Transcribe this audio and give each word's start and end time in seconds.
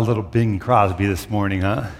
A 0.00 0.08
little 0.08 0.22
Bing 0.22 0.58
Crosby 0.58 1.04
this 1.04 1.28
morning, 1.28 1.60
huh? 1.60 1.90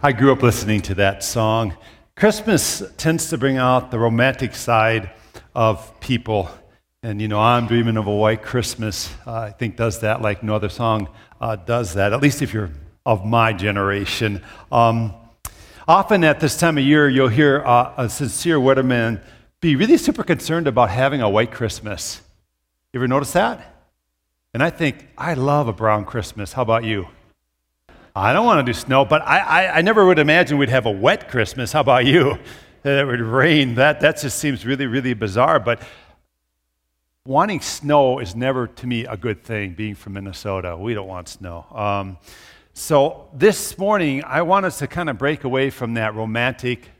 I 0.00 0.12
grew 0.12 0.30
up 0.30 0.44
listening 0.44 0.80
to 0.82 0.94
that 0.94 1.24
song. 1.24 1.76
Christmas 2.14 2.84
tends 2.98 3.30
to 3.30 3.36
bring 3.36 3.56
out 3.56 3.90
the 3.90 3.98
romantic 3.98 4.54
side 4.54 5.10
of 5.52 5.98
people. 5.98 6.48
And, 7.02 7.20
you 7.20 7.26
know, 7.26 7.40
I'm 7.40 7.66
dreaming 7.66 7.96
of 7.96 8.06
a 8.06 8.14
white 8.14 8.44
Christmas, 8.44 9.12
uh, 9.26 9.32
I 9.32 9.50
think 9.50 9.74
does 9.74 10.02
that 10.02 10.22
like 10.22 10.44
no 10.44 10.54
other 10.54 10.68
song 10.68 11.08
uh, 11.40 11.56
does 11.56 11.94
that, 11.94 12.12
at 12.12 12.22
least 12.22 12.42
if 12.42 12.54
you're 12.54 12.70
of 13.04 13.26
my 13.26 13.52
generation. 13.54 14.40
Um, 14.70 15.12
often 15.88 16.22
at 16.22 16.38
this 16.38 16.56
time 16.56 16.78
of 16.78 16.84
year, 16.84 17.08
you'll 17.08 17.26
hear 17.26 17.64
uh, 17.66 17.92
a 17.96 18.08
sincere 18.08 18.58
weatherman 18.58 19.20
be 19.60 19.74
really 19.74 19.96
super 19.96 20.22
concerned 20.22 20.68
about 20.68 20.90
having 20.90 21.22
a 21.22 21.28
white 21.28 21.50
Christmas. 21.50 22.22
You 22.92 23.00
ever 23.00 23.08
notice 23.08 23.32
that? 23.32 23.79
And 24.52 24.64
I 24.64 24.70
think, 24.70 25.06
I 25.16 25.34
love 25.34 25.68
a 25.68 25.72
brown 25.72 26.04
Christmas. 26.04 26.52
How 26.52 26.62
about 26.62 26.82
you? 26.82 27.06
I 28.16 28.32
don't 28.32 28.44
want 28.44 28.66
to 28.66 28.72
do 28.72 28.76
snow, 28.76 29.04
but 29.04 29.22
I, 29.22 29.38
I, 29.38 29.78
I 29.78 29.82
never 29.82 30.04
would 30.04 30.18
imagine 30.18 30.58
we'd 30.58 30.70
have 30.70 30.86
a 30.86 30.90
wet 30.90 31.28
Christmas. 31.28 31.70
How 31.70 31.82
about 31.82 32.04
you? 32.04 32.36
That 32.82 32.98
it 33.02 33.04
would 33.06 33.20
rain. 33.20 33.76
That, 33.76 34.00
that 34.00 34.20
just 34.20 34.38
seems 34.38 34.66
really, 34.66 34.86
really 34.86 35.14
bizarre. 35.14 35.60
But 35.60 35.80
wanting 37.24 37.60
snow 37.60 38.18
is 38.18 38.34
never, 38.34 38.66
to 38.66 38.86
me, 38.88 39.04
a 39.04 39.16
good 39.16 39.44
thing, 39.44 39.74
being 39.74 39.94
from 39.94 40.14
Minnesota. 40.14 40.76
We 40.76 40.94
don't 40.94 41.06
want 41.06 41.28
snow. 41.28 41.64
Um, 41.70 42.18
so 42.72 43.28
this 43.32 43.78
morning, 43.78 44.24
I 44.24 44.42
want 44.42 44.66
us 44.66 44.80
to 44.80 44.88
kind 44.88 45.08
of 45.08 45.16
break 45.16 45.44
away 45.44 45.70
from 45.70 45.94
that 45.94 46.16
romantic, 46.16 46.90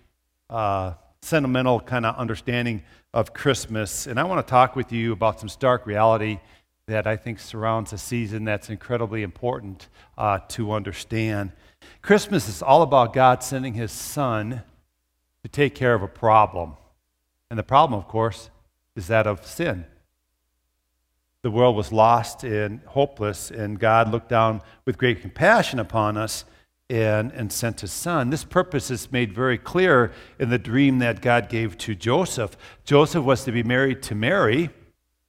uh, 0.49 0.93
sentimental 1.21 1.81
kind 1.81 2.07
of 2.07 2.15
understanding 2.15 2.85
of 3.13 3.35
Christmas. 3.35 4.07
And 4.07 4.21
I 4.21 4.23
want 4.23 4.47
to 4.47 4.49
talk 4.49 4.77
with 4.77 4.93
you 4.93 5.11
about 5.11 5.41
some 5.41 5.49
stark 5.49 5.85
reality 5.85 6.39
that 6.91 7.07
I 7.07 7.17
think 7.17 7.39
surrounds 7.39 7.93
a 7.93 7.99
season 7.99 8.45
that's 8.45 8.71
incredibly 8.71 9.23
important 9.23 9.89
uh, 10.17 10.41
to 10.49 10.73
understand. 10.73 11.53
Christmas 12.03 12.49
is 12.49 12.63
all 12.63 12.83
about 12.83 13.13
God 13.13 13.43
sending 13.43 13.75
his 13.75 13.93
son 13.93 14.63
to 15.43 15.49
take 15.49 15.75
care 15.75 15.95
of 15.95 16.03
a 16.03 16.09
problem. 16.09 16.77
And 17.49 17.59
the 17.59 17.63
problem, 17.65 17.99
of 17.99 18.07
course, 18.07 18.51
is 18.95 19.07
that 19.09 19.27
of 19.27 19.47
sin 19.47 19.87
the 21.43 21.51
world 21.51 21.75
was 21.75 21.91
lost 21.91 22.45
and 22.45 22.81
hopeless, 22.87 23.51
and 23.51 23.79
God 23.79 24.11
looked 24.11 24.29
down 24.29 24.61
with 24.85 24.99
great 24.99 25.23
compassion 25.23 25.79
upon 25.79 26.17
us 26.17 26.45
and, 26.91 27.33
and 27.33 27.51
sent 27.51 27.81
his 27.81 27.93
son. 27.93 28.31
This 28.31 28.45
purpose 28.45 28.91
is 28.91 29.11
made 29.11 29.33
very 29.33 29.57
clear 29.57 30.13
in 30.39 30.51
the 30.51 30.59
dream 30.59 30.99
that 30.99 31.23
God 31.23 31.49
gave 31.49 31.79
to 31.79 31.95
Joseph. 31.95 32.57
Joseph 32.85 33.25
was 33.25 33.45
to 33.45 33.53
be 33.53 33.63
married 33.63 34.03
to 34.03 34.15
Mary, 34.15 34.69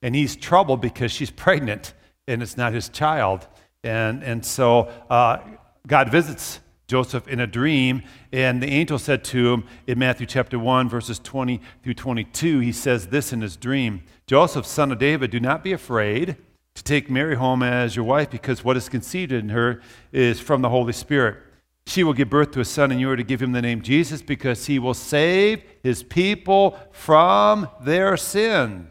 and 0.02 0.16
he's 0.16 0.36
troubled 0.36 0.82
because 0.82 1.12
she's 1.12 1.32
pregnant 1.46 1.94
and 2.28 2.42
it's 2.42 2.58
not 2.58 2.74
his 2.74 2.90
child. 2.90 3.48
And, 3.84 4.24
and 4.24 4.46
so 4.46 4.92
uh, 5.10 5.40
God 5.88 6.12
visits 6.12 6.60
Joseph 6.92 7.26
in 7.30 7.40
a 7.40 7.48
dream, 7.48 8.04
and 8.34 8.62
the 8.62 8.68
angel 8.68 9.00
said 9.00 9.24
to 9.24 9.54
him 9.54 9.64
in 9.88 9.98
Matthew 9.98 10.28
chapter 10.28 10.60
1, 10.60 10.90
verses 10.90 11.20
20 11.20 11.62
through 11.82 11.94
22, 11.94 12.60
he 12.60 12.74
says 12.74 13.08
this 13.08 13.32
in 13.32 13.40
his 13.40 13.56
dream 13.56 14.04
Joseph, 14.28 14.66
son 14.66 14.92
of 14.92 15.00
David, 15.00 15.32
do 15.32 15.40
not 15.40 15.64
be 15.64 15.72
afraid 15.72 16.36
to 16.76 16.84
take 16.84 17.10
Mary 17.10 17.36
home 17.36 17.64
as 17.64 17.96
your 17.96 18.04
wife, 18.04 18.30
because 18.30 18.66
what 18.66 18.76
is 18.76 18.90
conceived 18.90 19.32
in 19.32 19.50
her 19.50 19.82
is 20.12 20.42
from 20.42 20.62
the 20.62 20.68
Holy 20.68 20.92
Spirit. 20.92 21.38
She 21.88 22.04
will 22.04 22.14
give 22.14 22.30
birth 22.30 22.52
to 22.52 22.60
a 22.60 22.66
son, 22.66 22.92
and 22.92 23.00
you 23.00 23.10
are 23.10 23.16
to 23.16 23.24
give 23.24 23.42
him 23.42 23.54
the 23.54 23.62
name 23.62 23.82
Jesus, 23.82 24.22
because 24.22 24.66
he 24.66 24.78
will 24.78 24.94
save 24.94 25.64
his 25.84 26.04
people 26.04 26.78
from 26.92 27.70
their 27.82 28.18
sin. 28.18 28.91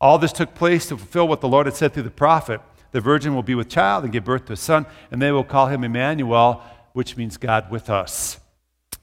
All 0.00 0.18
this 0.18 0.32
took 0.32 0.54
place 0.54 0.86
to 0.88 0.96
fulfill 0.96 1.28
what 1.28 1.40
the 1.40 1.48
Lord 1.48 1.66
had 1.66 1.74
said 1.74 1.94
through 1.94 2.02
the 2.02 2.10
prophet. 2.10 2.60
The 2.92 3.00
virgin 3.00 3.34
will 3.34 3.42
be 3.42 3.54
with 3.54 3.68
child 3.68 4.04
and 4.04 4.12
give 4.12 4.24
birth 4.24 4.46
to 4.46 4.52
a 4.52 4.56
son, 4.56 4.86
and 5.10 5.20
they 5.20 5.32
will 5.32 5.44
call 5.44 5.68
him 5.68 5.84
Emmanuel 5.84 6.62
which 6.92 7.14
means 7.14 7.36
God 7.36 7.70
with 7.70 7.90
us. 7.90 8.40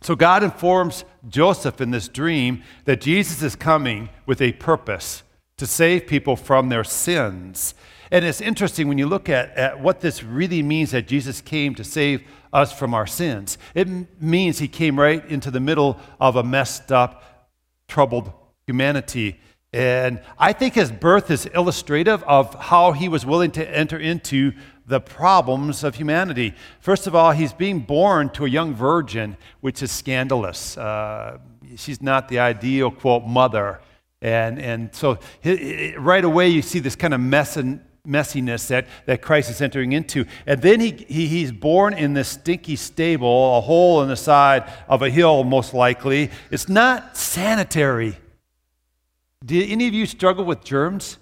So 0.01 0.15
God 0.15 0.43
informs 0.43 1.05
Joseph 1.29 1.79
in 1.79 1.91
this 1.91 2.07
dream 2.07 2.63
that 2.85 2.99
Jesus 2.99 3.43
is 3.43 3.55
coming 3.55 4.09
with 4.25 4.41
a 4.41 4.53
purpose 4.53 5.21
to 5.57 5.67
save 5.67 6.07
people 6.07 6.35
from 6.35 6.69
their 6.69 6.83
sins. 6.83 7.75
And 8.09 8.25
it's 8.25 8.41
interesting 8.41 8.87
when 8.87 8.97
you 8.97 9.05
look 9.05 9.29
at, 9.29 9.55
at 9.55 9.79
what 9.79 10.01
this 10.01 10.23
really 10.23 10.63
means 10.63 10.89
that 10.89 11.07
Jesus 11.07 11.39
came 11.39 11.75
to 11.75 11.83
save 11.83 12.23
us 12.51 12.73
from 12.73 12.95
our 12.95 13.05
sins. 13.07 13.59
It 13.75 13.87
m- 13.87 14.07
means 14.19 14.57
he 14.57 14.67
came 14.67 14.99
right 14.99 15.23
into 15.29 15.51
the 15.51 15.59
middle 15.59 15.99
of 16.19 16.35
a 16.35 16.43
messed 16.43 16.91
up, 16.91 17.47
troubled 17.87 18.33
humanity. 18.65 19.39
And 19.73 20.21
I 20.37 20.53
think 20.53 20.75
his 20.75 20.91
birth 20.91 21.31
is 21.31 21.47
illustrative 21.47 22.23
of 22.23 22.53
how 22.53 22.91
he 22.91 23.09
was 23.09 23.25
willing 23.25 23.49
to 23.51 23.67
enter 23.75 23.97
into 23.97 24.53
the 24.85 24.99
problems 24.99 25.83
of 25.83 25.95
humanity. 25.95 26.53
First 26.79 27.07
of 27.07 27.15
all, 27.15 27.31
he's 27.31 27.53
being 27.53 27.79
born 27.79 28.29
to 28.31 28.45
a 28.45 28.49
young 28.49 28.75
virgin, 28.75 29.35
which 29.61 29.81
is 29.81 29.91
scandalous. 29.91 30.77
Uh, 30.77 31.39
she's 31.75 32.01
not 32.01 32.27
the 32.27 32.37
ideal, 32.39 32.91
quote, 32.91 33.25
mother. 33.25 33.79
And, 34.21 34.59
and 34.59 34.93
so 34.93 35.17
he, 35.41 35.95
right 35.97 36.23
away, 36.23 36.49
you 36.49 36.61
see 36.61 36.79
this 36.79 36.95
kind 36.95 37.13
of 37.13 37.19
messiness 37.19 38.67
that, 38.67 38.87
that 39.05 39.21
Christ 39.21 39.49
is 39.49 39.59
entering 39.59 39.93
into. 39.93 40.25
And 40.45 40.61
then 40.61 40.81
he, 40.81 40.91
he, 40.91 41.27
he's 41.27 41.51
born 41.51 41.93
in 41.93 42.13
this 42.13 42.27
stinky 42.27 42.75
stable, 42.75 43.57
a 43.57 43.61
hole 43.61 44.03
in 44.03 44.09
the 44.09 44.15
side 44.15 44.71
of 44.87 45.01
a 45.01 45.09
hill, 45.09 45.43
most 45.43 45.73
likely. 45.73 46.29
It's 46.51 46.69
not 46.69 47.17
sanitary. 47.17 48.17
Do 49.43 49.61
any 49.67 49.87
of 49.87 49.93
you 49.93 50.05
struggle 50.05 50.45
with 50.45 50.63
germs? 50.63 51.17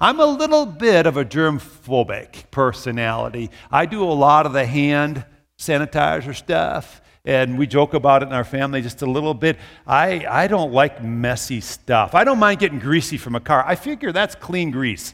I'm 0.00 0.18
a 0.18 0.24
little 0.24 0.64
bit 0.64 1.06
of 1.06 1.18
a 1.18 1.24
germ 1.24 1.58
phobic 1.58 2.50
personality. 2.50 3.50
I 3.70 3.84
do 3.84 4.02
a 4.02 4.12
lot 4.12 4.46
of 4.46 4.54
the 4.54 4.64
hand 4.64 5.26
sanitizer 5.58 6.34
stuff, 6.34 7.02
and 7.24 7.58
we 7.58 7.66
joke 7.66 7.92
about 7.92 8.22
it 8.22 8.26
in 8.26 8.32
our 8.32 8.44
family 8.44 8.80
just 8.80 9.02
a 9.02 9.06
little 9.06 9.34
bit. 9.34 9.58
I, 9.86 10.24
I 10.26 10.46
don't 10.46 10.72
like 10.72 11.04
messy 11.04 11.60
stuff. 11.60 12.14
I 12.14 12.24
don't 12.24 12.38
mind 12.38 12.60
getting 12.60 12.78
greasy 12.78 13.18
from 13.18 13.34
a 13.34 13.40
car. 13.40 13.62
I 13.66 13.74
figure 13.74 14.12
that's 14.12 14.34
clean 14.34 14.70
grease. 14.70 15.12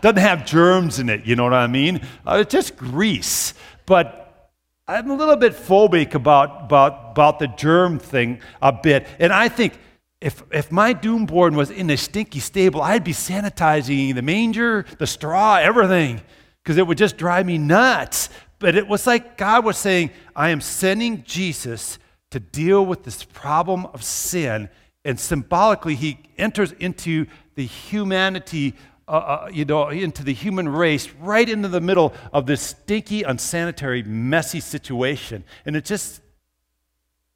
Doesn't 0.00 0.16
have 0.16 0.44
germs 0.44 0.98
in 0.98 1.08
it, 1.08 1.24
you 1.24 1.36
know 1.36 1.44
what 1.44 1.54
I 1.54 1.68
mean? 1.68 2.00
Uh, 2.26 2.38
it's 2.40 2.52
just 2.52 2.76
grease. 2.76 3.54
But 3.86 4.50
I'm 4.88 5.08
a 5.08 5.14
little 5.14 5.36
bit 5.36 5.52
phobic 5.52 6.14
about, 6.14 6.64
about, 6.64 7.12
about 7.12 7.38
the 7.38 7.46
germ 7.46 8.00
thing 8.00 8.40
a 8.60 8.72
bit. 8.72 9.06
And 9.20 9.32
I 9.32 9.48
think 9.48 9.74
if, 10.22 10.42
if 10.52 10.70
my 10.70 10.92
doom 10.92 11.26
board 11.26 11.54
was 11.54 11.70
in 11.70 11.90
a 11.90 11.96
stinky 11.96 12.38
stable, 12.38 12.80
I'd 12.80 13.02
be 13.02 13.12
sanitizing 13.12 14.14
the 14.14 14.22
manger, 14.22 14.86
the 14.98 15.06
straw, 15.06 15.56
everything, 15.56 16.22
because 16.62 16.76
it 16.76 16.86
would 16.86 16.96
just 16.96 17.16
drive 17.16 17.44
me 17.44 17.58
nuts. 17.58 18.28
But 18.60 18.76
it 18.76 18.86
was 18.86 19.04
like 19.04 19.36
God 19.36 19.64
was 19.64 19.76
saying, 19.76 20.10
I 20.36 20.50
am 20.50 20.60
sending 20.60 21.24
Jesus 21.24 21.98
to 22.30 22.38
deal 22.38 22.86
with 22.86 23.02
this 23.02 23.24
problem 23.24 23.86
of 23.86 24.04
sin. 24.04 24.68
And 25.04 25.18
symbolically, 25.18 25.96
he 25.96 26.20
enters 26.38 26.70
into 26.70 27.26
the 27.56 27.66
humanity, 27.66 28.76
uh, 29.08 29.10
uh, 29.10 29.50
you 29.52 29.64
know, 29.64 29.88
into 29.88 30.22
the 30.22 30.32
human 30.32 30.68
race, 30.68 31.10
right 31.20 31.48
into 31.48 31.66
the 31.66 31.80
middle 31.80 32.14
of 32.32 32.46
this 32.46 32.62
stinky, 32.62 33.24
unsanitary, 33.24 34.04
messy 34.04 34.60
situation. 34.60 35.42
And 35.66 35.74
it 35.74 35.84
just 35.84 36.20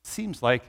seems 0.04 0.40
like 0.40 0.62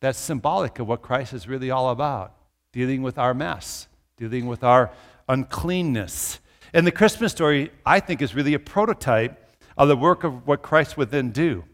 that's 0.00 0.18
symbolic 0.18 0.78
of 0.78 0.86
what 0.86 1.02
Christ 1.02 1.32
is 1.32 1.48
really 1.48 1.70
all 1.70 1.90
about 1.90 2.34
dealing 2.72 3.02
with 3.02 3.16
our 3.16 3.32
mess, 3.32 3.88
dealing 4.18 4.46
with 4.46 4.62
our 4.62 4.90
uncleanness. 5.28 6.40
And 6.74 6.86
the 6.86 6.92
Christmas 6.92 7.32
story, 7.32 7.70
I 7.86 8.00
think, 8.00 8.20
is 8.20 8.34
really 8.34 8.52
a 8.52 8.58
prototype 8.58 9.56
of 9.78 9.88
the 9.88 9.96
work 9.96 10.24
of 10.24 10.46
what 10.46 10.60
Christ 10.60 10.96
would 10.96 11.10
then 11.10 11.30
do. 11.30 11.64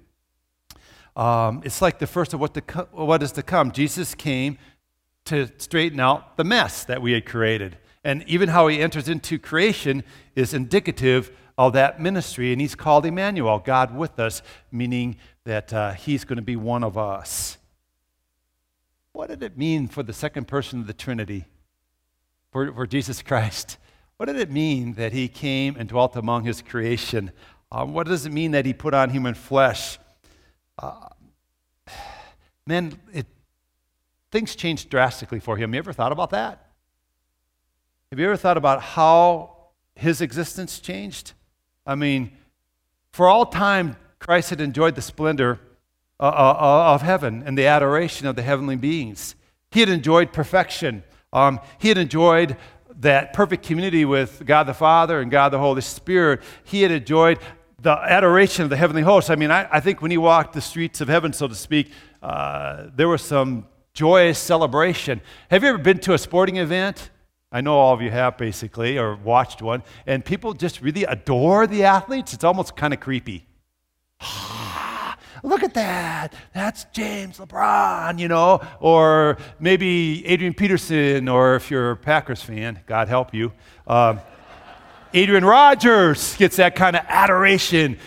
Um, 1.17 1.61
it's 1.65 1.83
like 1.83 1.99
the 1.99 2.07
first 2.07 2.33
of 2.33 2.41
what, 2.41 2.57
what 2.93 3.23
is 3.23 3.33
to 3.33 3.43
come. 3.43 3.73
Jesus 3.73 4.15
came 4.15 4.59
to 5.25 5.49
straighten 5.59 6.01
out 6.01 6.37
the 6.37 6.45
mess 6.45 6.85
that 6.85 7.03
we 7.03 7.13
had 7.13 7.27
created. 7.27 7.79
And 8.05 8.25
even 8.27 8.49
how 8.49 8.69
he 8.69 8.81
enters 8.81 9.09
into 9.09 9.39
creation 9.39 10.03
is 10.35 10.55
indicative 10.55 11.37
of 11.59 11.73
that 11.75 12.01
ministry. 12.01 12.53
And 12.53 12.61
he's 12.61 12.75
called 12.75 13.07
Emmanuel, 13.07 13.59
God 13.59 13.95
with 13.95 14.19
us, 14.19 14.43
meaning 14.71 15.17
that 15.45 15.73
uh, 15.73 15.93
he's 15.93 16.25
going 16.25 16.37
to 16.37 16.43
be 16.43 16.57
one 16.57 16.83
of 16.83 16.97
us. 16.97 17.59
What 19.13 19.29
did 19.29 19.43
it 19.43 19.59
mean 19.59 19.89
for 19.89 20.03
the 20.03 20.13
second 20.13 20.49
person 20.49 20.81
of 20.81 20.87
the 20.87 20.95
Trinity, 20.95 21.45
for, 22.51 22.73
for 22.73 22.87
Jesus 22.87 23.23
Christ? 23.23 23.77
What 24.17 24.27
did 24.27 24.37
it 24.37 24.51
mean 24.51 24.95
that 24.95 25.13
he 25.13 25.29
came 25.29 25.77
and 25.77 25.89
dwelt 25.89 26.17
among 26.17 26.45
his 26.45 26.63
creation? 26.63 27.33
Um, 27.71 27.93
what 27.93 28.07
does 28.07 28.25
it 28.25 28.33
mean 28.33 28.53
that 28.53 28.65
he 28.65 28.73
put 28.73 28.95
on 28.95 29.11
human 29.11 29.35
flesh? 29.35 29.99
Uh, 30.79 31.09
man, 32.67 32.99
it, 33.13 33.27
things 34.31 34.57
changed 34.57 34.89
drastically 34.89 35.41
for 35.41 35.57
him. 35.57 35.75
You 35.75 35.79
ever 35.79 35.93
thought 35.93 36.13
about 36.13 36.31
that? 36.31 36.71
Have 38.11 38.19
you 38.19 38.27
ever 38.27 38.37
thought 38.37 38.57
about 38.57 38.83
how 38.83 39.57
his 39.95 40.21
existence 40.21 40.81
changed? 40.81 41.33
I 41.87 41.95
mean, 41.95 42.33
for 43.13 43.29
all 43.29 43.47
time, 43.47 43.97
Christ 44.19 44.51
had 44.51 44.61
enjoyed 44.61 44.95
the 44.95 45.03
splendor 45.03 45.61
of 46.25 47.03
heaven 47.03 47.43
and 47.45 47.57
the 47.57 47.67
adoration 47.67 48.27
of 48.27 48.37
the 48.37 48.43
heavenly 48.43 48.77
beings. 48.77 49.35
He 49.71 49.81
had 49.81 49.89
enjoyed 49.89 50.33
perfection. 50.33 51.03
Um, 51.33 51.61
he 51.79 51.89
had 51.89 51.99
enjoyed 51.99 52.57
that 53.01 53.33
perfect 53.33 53.65
community 53.65 54.05
with 54.05 54.43
God 54.45 54.65
the 54.65 54.75
Father 54.75 55.21
and 55.21 55.31
God 55.31 55.49
the 55.49 55.59
Holy 55.59 55.81
Spirit. 55.81 56.41
He 56.65 56.83
had 56.83 56.91
enjoyed 56.91 57.39
the 57.81 57.91
adoration 57.91 58.63
of 58.63 58.71
the 58.71 58.77
heavenly 58.77 59.03
hosts. 59.03 59.31
I 59.31 59.35
mean, 59.35 59.51
I, 59.51 59.67
I 59.71 59.81
think 59.81 60.03
when 60.03 60.11
he 60.11 60.19
walked 60.19 60.53
the 60.53 60.61
streets 60.61 61.01
of 61.01 61.09
heaven, 61.09 61.33
so 61.33 61.49
to 61.49 61.55
speak, 61.55 61.91
uh, 62.23 62.89
there 62.95 63.09
was 63.09 63.23
some 63.23 63.67
joyous 63.93 64.39
celebration. 64.39 65.21
Have 65.51 65.65
you 65.65 65.71
ever 65.71 65.79
been 65.79 65.99
to 66.01 66.15
a 66.15 66.19
sporting 66.19 66.59
event? 66.59 67.11
I 67.51 67.61
know 67.61 67.77
all 67.77 67.93
of 67.93 68.01
you 68.01 68.11
have 68.11 68.39
basically, 68.39 68.99
or 68.99 69.17
watched 69.17 69.61
one, 69.61 69.83
and 70.07 70.25
people 70.25 70.55
just 70.55 70.81
really 70.81 71.05
adore 71.05 71.67
the 71.67 71.85
athletes. 71.85 72.33
It's 72.33 72.45
almost 72.45 72.77
kind 72.77 72.95
of 72.95 73.01
creepy. 73.01 73.47
Look 75.43 75.63
at 75.63 75.75
that. 75.75 76.35
That's 76.55 76.85
James 76.93 77.39
LeBron, 77.39 78.19
you 78.19 78.29
know, 78.29 78.61
or 78.81 79.39
maybe 79.59 80.27
Adrian 80.27 80.55
Peterson, 80.55 81.29
or 81.29 81.57
if 81.57 81.71
you're 81.71 81.93
a 81.93 81.97
Packers 81.97 82.43
fan, 82.43 82.81
God 82.87 83.09
help 83.09 83.35
you. 83.35 83.53
Uh, 83.87 84.17
Adrian 85.15 85.45
Rogers 85.45 86.37
gets 86.37 86.57
that 86.57 86.75
kind 86.75 86.97
of 86.97 87.05
adoration. 87.07 87.99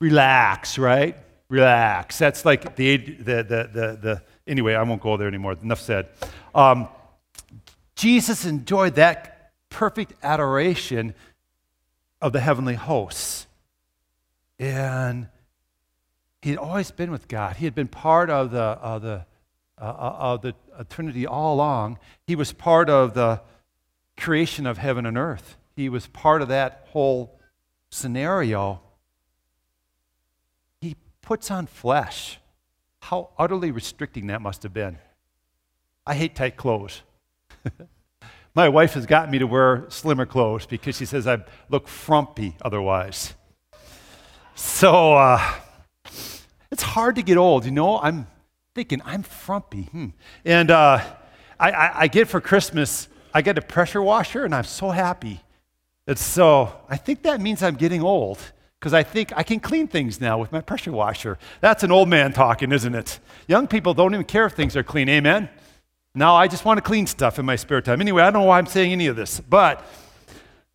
Relax, 0.00 0.78
right? 0.78 1.16
Relax. 1.48 2.18
That's 2.18 2.44
like 2.44 2.76
the, 2.76 2.96
the, 2.96 3.22
the, 3.22 3.70
the, 3.72 3.98
the 4.00 4.22
anyway, 4.46 4.74
I 4.74 4.82
won't 4.82 5.00
go 5.00 5.16
there 5.16 5.28
anymore. 5.28 5.56
Enough 5.62 5.80
said. 5.80 6.08
Um, 6.54 6.88
Jesus 7.94 8.44
enjoyed 8.44 8.94
that 8.94 9.52
perfect 9.70 10.14
adoration 10.22 11.14
of 12.20 12.32
the 12.32 12.40
heavenly 12.40 12.74
hosts. 12.74 13.46
And 14.58 15.28
he 16.42 16.50
had 16.50 16.58
always 16.58 16.90
been 16.90 17.10
with 17.10 17.28
God. 17.28 17.56
He 17.56 17.64
had 17.64 17.74
been 17.74 17.88
part 17.88 18.30
of 18.30 18.50
the, 18.50 18.60
of 18.60 19.02
the, 19.02 19.26
uh, 19.80 19.84
uh, 19.84 20.16
of 20.18 20.42
the 20.42 20.54
uh, 20.76 20.84
Trinity 20.88 21.26
all 21.26 21.54
along. 21.54 21.98
He 22.26 22.36
was 22.36 22.52
part 22.52 22.88
of 22.88 23.14
the 23.14 23.40
creation 24.16 24.66
of 24.66 24.78
heaven 24.78 25.06
and 25.06 25.18
earth. 25.18 25.56
He 25.74 25.88
was 25.88 26.06
part 26.08 26.42
of 26.42 26.48
that 26.48 26.86
whole 26.90 27.38
scenario. 27.90 28.80
He 30.80 30.96
puts 31.22 31.50
on 31.50 31.66
flesh. 31.66 32.38
How 33.00 33.30
utterly 33.38 33.70
restricting 33.70 34.26
that 34.28 34.42
must 34.42 34.62
have 34.62 34.74
been. 34.74 34.98
I 36.06 36.14
hate 36.14 36.34
tight 36.34 36.56
clothes. 36.56 37.02
My 38.54 38.68
wife 38.68 38.94
has 38.94 39.06
got 39.06 39.30
me 39.30 39.38
to 39.38 39.46
wear 39.46 39.86
slimmer 39.88 40.26
clothes 40.26 40.66
because 40.66 40.96
she 40.96 41.04
says 41.04 41.26
I 41.26 41.44
look 41.68 41.86
frumpy 41.86 42.56
otherwise. 42.60 43.34
So, 44.54 45.14
uh, 45.14 45.54
hard 46.98 47.14
to 47.14 47.22
get 47.22 47.36
old, 47.36 47.64
you 47.64 47.70
know? 47.70 48.00
I'm 48.00 48.26
thinking, 48.74 49.00
I'm 49.04 49.22
frumpy. 49.22 49.82
Hmm. 49.82 50.08
And 50.44 50.68
uh, 50.68 51.00
I, 51.60 51.70
I, 51.70 52.00
I, 52.00 52.08
get 52.08 52.26
for 52.26 52.40
Christmas, 52.40 53.06
I 53.32 53.40
get 53.40 53.56
a 53.56 53.62
pressure 53.62 54.02
washer, 54.02 54.44
and 54.44 54.52
I'm 54.52 54.64
so 54.64 54.90
happy. 54.90 55.40
And 56.08 56.18
so 56.18 56.72
I 56.88 56.96
think 56.96 57.22
that 57.22 57.40
means 57.40 57.62
I'm 57.62 57.76
getting 57.76 58.02
old 58.02 58.40
because 58.80 58.92
I 58.92 59.04
think 59.04 59.32
I 59.36 59.44
can 59.44 59.60
clean 59.60 59.86
things 59.86 60.20
now 60.20 60.38
with 60.38 60.50
my 60.50 60.60
pressure 60.60 60.90
washer. 60.90 61.38
That's 61.60 61.84
an 61.84 61.92
old 61.92 62.08
man 62.08 62.32
talking, 62.32 62.72
isn't 62.72 62.94
it? 62.96 63.20
Young 63.46 63.68
people 63.68 63.94
don't 63.94 64.12
even 64.12 64.26
care 64.26 64.46
if 64.46 64.54
things 64.54 64.76
are 64.76 64.82
clean. 64.82 65.08
Amen? 65.08 65.48
Now 66.16 66.34
I 66.34 66.48
just 66.48 66.64
want 66.64 66.78
to 66.78 66.82
clean 66.82 67.06
stuff 67.06 67.38
in 67.38 67.46
my 67.46 67.54
spare 67.54 67.80
time. 67.80 68.00
Anyway, 68.00 68.22
I 68.22 68.30
don't 68.30 68.42
know 68.42 68.48
why 68.48 68.58
I'm 68.58 68.66
saying 68.66 68.90
any 68.90 69.06
of 69.06 69.14
this. 69.14 69.38
But 69.38 69.86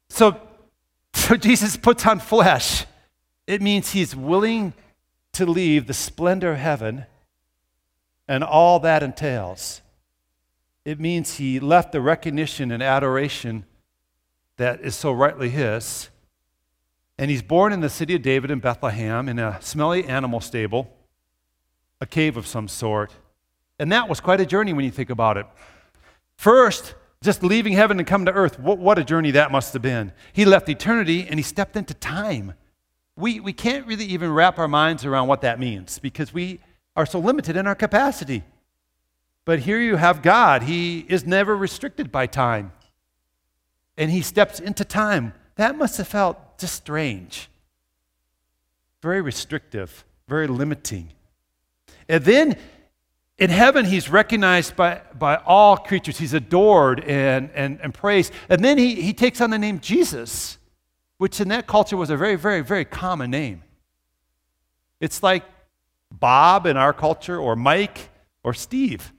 so, 0.08 0.40
so 1.14 1.36
Jesus 1.36 1.76
puts 1.76 2.06
on 2.06 2.20
flesh. 2.20 2.86
It 3.46 3.62
means 3.62 3.92
he's 3.92 4.16
willing 4.16 4.74
to 5.34 5.46
leave 5.46 5.88
the 5.88 5.94
splendor 5.94 6.52
of 6.52 6.60
heaven 6.60 7.06
and 8.28 8.44
all 8.44 8.80
that 8.80 9.04
entails. 9.04 9.82
It 10.86 11.00
means 11.00 11.36
he 11.36 11.60
left 11.60 11.92
the 11.92 12.02
recognition 12.02 12.72
and 12.72 12.82
adoration 12.82 13.66
that 14.58 14.82
is 14.82 14.96
so 14.96 15.12
rightly 15.12 15.50
his. 15.50 16.10
And 17.18 17.30
he's 17.30 17.42
born 17.42 17.74
in 17.74 17.80
the 17.80 17.90
city 17.90 18.16
of 18.16 18.22
David 18.22 18.52
in 18.52 18.60
Bethlehem 18.60 19.30
in 19.30 19.40
a 19.40 19.60
smelly 19.62 20.06
animal 20.06 20.42
stable, 20.42 20.96
a 22.02 22.06
cave 22.06 22.38
of 22.38 22.48
some 22.48 22.68
sort. 22.68 23.12
And 23.80 23.92
that 23.92 24.10
was 24.10 24.20
quite 24.20 24.42
a 24.42 24.46
journey 24.46 24.74
when 24.74 24.86
you 24.86 24.92
think 24.92 25.10
about 25.10 25.38
it. 25.38 25.46
First, 26.38 26.96
just 27.24 27.44
leaving 27.44 27.74
heaven 27.74 28.00
and 28.00 28.08
coming 28.08 28.26
to 28.26 28.34
earth, 28.34 28.60
what, 28.60 28.78
what 28.78 29.00
a 29.00 29.04
journey 29.04 29.32
that 29.32 29.52
must 29.52 29.74
have 29.74 29.82
been. 29.82 30.12
He 30.34 30.44
left 30.44 30.68
eternity 30.70 31.26
and 31.28 31.40
he 31.40 31.44
stepped 31.44 31.76
into 31.76 31.94
time. 31.94 32.54
We, 33.16 33.40
we 33.40 33.54
can't 33.54 33.86
really 33.86 34.06
even 34.06 34.32
wrap 34.32 34.58
our 34.58 34.68
minds 34.68 35.06
around 35.06 35.28
what 35.28 35.42
that 35.42 35.60
means 35.60 36.00
because 36.00 36.34
we 36.34 36.60
are 36.96 37.06
so 37.06 37.20
limited 37.20 37.56
in 37.56 37.68
our 37.68 37.76
capacity. 37.76 38.44
But 39.46 39.60
here 39.60 39.80
you 39.80 39.98
have 39.98 40.22
God. 40.22 40.64
He 40.64 41.06
is 41.10 41.26
never 41.26 41.56
restricted 41.56 42.12
by 42.12 42.28
time. 42.28 42.72
And 43.98 44.10
he 44.10 44.22
steps 44.22 44.60
into 44.60 44.86
time. 44.86 45.34
That 45.56 45.78
must 45.78 45.98
have 45.98 46.08
felt 46.08 46.58
just 46.58 46.76
strange. 46.76 47.50
Very 49.02 49.22
restrictive, 49.22 50.06
very 50.28 50.48
limiting. 50.48 51.10
And 52.08 52.24
then 52.24 52.58
in 53.38 53.50
heaven, 53.50 53.86
he's 53.86 54.10
recognized 54.10 54.76
by, 54.76 55.02
by 55.18 55.36
all 55.36 55.78
creatures. 55.78 56.18
He's 56.18 56.34
adored 56.34 57.04
and, 57.04 57.50
and, 57.54 57.80
and 57.82 57.94
praised. 57.94 58.32
And 58.50 58.64
then 58.64 58.78
he, 58.78 58.96
he 58.96 59.14
takes 59.14 59.42
on 59.42 59.50
the 59.50 59.60
name 59.60 59.80
Jesus 59.80 60.58
which 61.24 61.40
in 61.40 61.48
that 61.48 61.68
culture 61.68 61.96
was 61.96 62.10
a 62.10 62.18
very, 62.18 62.36
very, 62.36 62.60
very 62.60 62.84
common 62.84 63.32
name. 63.32 63.64
It's 65.00 65.24
like 65.24 65.46
Bob 66.12 66.66
in 66.66 66.76
our 66.76 66.92
culture, 66.92 67.40
or 67.40 67.56
Mike, 67.56 68.10
or 68.44 68.54
Steve. 68.54 69.14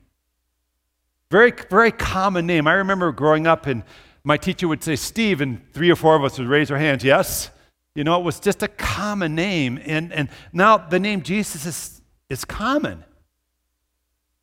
Very, 1.31 1.51
very 1.71 1.91
common 1.91 2.47
name. 2.47 2.67
I 2.67 2.75
remember 2.75 3.11
growing 3.11 3.47
up, 3.47 3.65
and 3.65 3.83
my 4.23 4.37
teacher 4.37 4.69
would 4.69 4.83
say 4.83 4.97
Steve, 4.97 5.41
and 5.41 5.63
three 5.73 5.91
or 5.91 5.97
four 5.97 6.15
of 6.15 6.23
us 6.25 6.39
would 6.39 6.47
raise 6.47 6.71
our 6.71 6.77
hands. 6.77 7.03
Yes. 7.03 7.49
You 7.95 8.05
know, 8.05 8.21
it 8.21 8.23
was 8.23 8.39
just 8.39 8.63
a 8.63 8.69
common 8.69 9.35
name. 9.35 9.81
And, 9.83 10.13
and 10.13 10.29
now 10.53 10.77
the 10.77 11.01
name 11.01 11.23
Jesus 11.23 11.65
is, 11.65 12.03
is 12.29 12.45
common. 12.45 13.03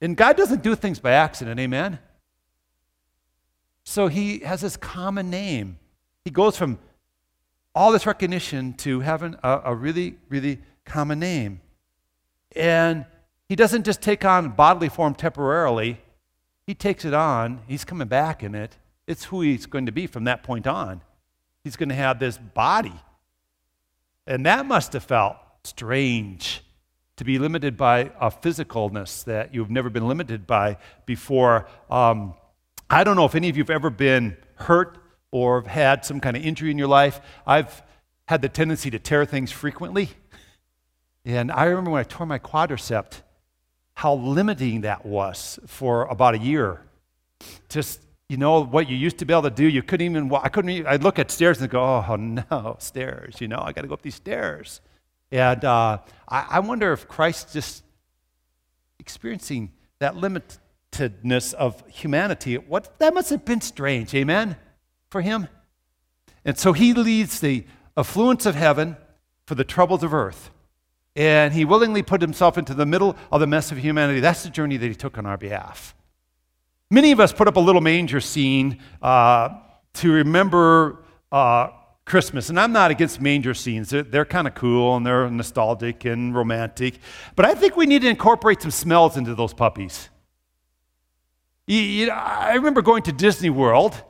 And 0.01 0.17
God 0.17 0.36
doesn't 0.36 0.63
do 0.63 0.74
things 0.74 0.97
by 0.97 1.12
accident, 1.12 1.59
amen? 1.59 2.00
So 3.83 4.07
he 4.07 4.39
has 4.39 4.62
this 4.62 4.77
common 4.77 5.29
name. 5.29 5.77
He 6.25 6.31
goes 6.31 6.57
from 6.57 6.79
all 7.73 7.91
this 7.91 8.05
recognition 8.05 8.73
to 8.73 8.99
having 8.99 9.35
a, 9.43 9.61
a 9.65 9.75
really, 9.75 10.17
really 10.29 10.59
common 10.85 11.19
name. 11.19 11.61
And 12.55 13.05
he 13.47 13.55
doesn't 13.55 13.83
just 13.83 14.01
take 14.01 14.25
on 14.25 14.49
bodily 14.49 14.89
form 14.89 15.15
temporarily, 15.15 15.99
he 16.67 16.73
takes 16.73 17.05
it 17.05 17.13
on, 17.13 17.61
he's 17.67 17.83
coming 17.83 18.07
back 18.07 18.43
in 18.43 18.55
it. 18.55 18.77
It's 19.07 19.25
who 19.25 19.41
he's 19.41 19.65
going 19.65 19.87
to 19.87 19.91
be 19.91 20.07
from 20.07 20.25
that 20.25 20.43
point 20.43 20.67
on. 20.67 21.01
He's 21.63 21.75
going 21.75 21.89
to 21.89 21.95
have 21.95 22.19
this 22.19 22.37
body. 22.37 22.93
And 24.27 24.45
that 24.45 24.65
must 24.65 24.93
have 24.93 25.03
felt 25.03 25.37
strange 25.63 26.63
to 27.17 27.25
be 27.25 27.37
limited 27.39 27.75
by 27.75 28.11
a 28.19 28.31
physicalness 28.31 29.23
that 29.25 29.53
you've 29.53 29.69
never 29.69 29.89
been 29.89 30.07
limited 30.07 30.47
by 30.47 30.77
before. 31.05 31.67
Um, 31.89 32.35
I 32.89 33.03
don't 33.03 33.15
know 33.15 33.25
if 33.25 33.35
any 33.35 33.49
of 33.49 33.57
you 33.57 33.63
have 33.63 33.69
ever 33.69 33.89
been 33.89 34.37
hurt 34.55 34.97
or 35.31 35.61
have 35.61 35.71
had 35.71 36.05
some 36.05 36.19
kind 36.19 36.38
of 36.38 36.45
injury 36.45 36.71
in 36.71 36.77
your 36.77 36.88
life. 36.88 37.21
I've 37.47 37.81
had 38.27 38.41
the 38.41 38.50
tendency 38.50 38.89
to 38.91 39.00
tear 39.00 39.25
things 39.25 39.51
frequently. 39.51 40.09
And 41.25 41.51
I 41.51 41.65
remember 41.65 41.91
when 41.91 42.00
I 42.00 42.03
tore 42.03 42.25
my 42.25 42.39
quadricep, 42.39 43.13
how 43.93 44.15
limiting 44.15 44.81
that 44.81 45.05
was 45.05 45.59
for 45.67 46.05
about 46.05 46.35
a 46.35 46.39
year. 46.39 46.81
Just, 47.69 48.01
you 48.29 48.38
know, 48.38 48.63
what 48.63 48.89
you 48.89 48.95
used 48.95 49.17
to 49.19 49.25
be 49.25 49.33
able 49.33 49.43
to 49.43 49.50
do, 49.50 49.67
you 49.67 49.83
couldn't 49.83 50.05
even, 50.05 50.33
I 50.33 50.50
couldn't 50.50 50.71
even, 50.71 50.88
I'd 50.88 51.03
look 51.03 51.19
at 51.19 51.29
stairs 51.29 51.61
and 51.61 51.69
go, 51.69 51.81
oh 51.81 52.15
no, 52.15 52.77
stairs, 52.79 53.39
you 53.39 53.47
know, 53.47 53.59
I 53.59 53.71
got 53.73 53.81
to 53.81 53.88
go 53.88 53.93
up 53.93 54.01
these 54.01 54.15
stairs. 54.15 54.81
And 55.31 55.63
uh, 55.63 56.00
I, 56.27 56.45
I 56.50 56.59
wonder 56.59 56.91
if 56.93 57.07
Christ 57.07 57.53
just 57.53 57.83
experiencing 59.00 59.71
that 60.00 60.15
limitedness 60.15 61.53
of 61.53 61.83
humanity, 61.88 62.55
what, 62.55 62.97
that 63.00 63.13
must 63.13 63.29
have 63.29 63.45
been 63.45 63.61
strange, 63.61 64.13
amen? 64.15 64.55
For 65.12 65.22
him. 65.22 65.48
And 66.44 66.58
so 66.58 66.74
he 66.74 66.94
leads 66.94 67.39
the 67.39 67.65
affluence 67.96 68.48
of 68.48 68.56
heaven 68.56 68.98
for 69.46 69.53
the 69.53 69.63
troubles 69.63 70.01
of 70.01 70.13
earth. 70.13 70.50
And 71.15 71.53
he 71.53 71.65
willingly 71.65 72.01
put 72.01 72.22
himself 72.22 72.58
into 72.58 72.74
the 72.74 72.86
middle 72.86 73.15
of 73.32 73.41
the 73.41 73.48
mess 73.48 73.72
of 73.72 73.77
humanity. 73.77 74.22
That's 74.22 74.44
the 74.44 74.50
journey 74.50 74.77
that 74.77 74.88
he 74.88 74.96
took 74.96 75.18
on 75.18 75.25
our 75.25 75.38
behalf. 75.38 75.94
Many 76.89 77.12
of 77.12 77.20
us 77.20 77.32
put 77.34 77.48
up 77.48 77.58
a 77.58 77.60
little 77.60 77.82
manger 77.82 78.22
scene 78.22 78.80
uh, 79.01 79.50
to 79.96 80.12
remember 80.12 81.03
uh, 81.32 81.68
Christmas. 82.06 82.50
And 82.50 82.60
I'm 82.60 82.72
not 82.72 82.91
against 82.91 83.22
manger 83.22 83.53
scenes, 83.53 83.89
they're, 83.89 84.03
they're 84.03 84.25
kind 84.25 84.48
of 84.48 84.56
cool 84.56 84.96
and 84.96 85.06
they're 85.06 85.30
nostalgic 85.30 86.06
and 86.06 86.34
romantic. 86.34 87.00
But 87.36 87.46
I 87.46 87.53
think 87.53 87.75
we 87.75 87.86
need 87.86 88.01
to 88.03 88.10
incorporate 88.10 88.62
some 88.62 88.72
smells 88.72 89.18
into 89.18 89.36
those 89.36 89.53
puppies. 89.53 90.10
You, 91.68 91.80
you 91.80 92.06
know, 92.08 92.13
I 92.13 92.56
remember 92.56 92.82
going 92.82 93.03
to 93.03 93.12
Disney 93.12 93.50
World 93.50 94.01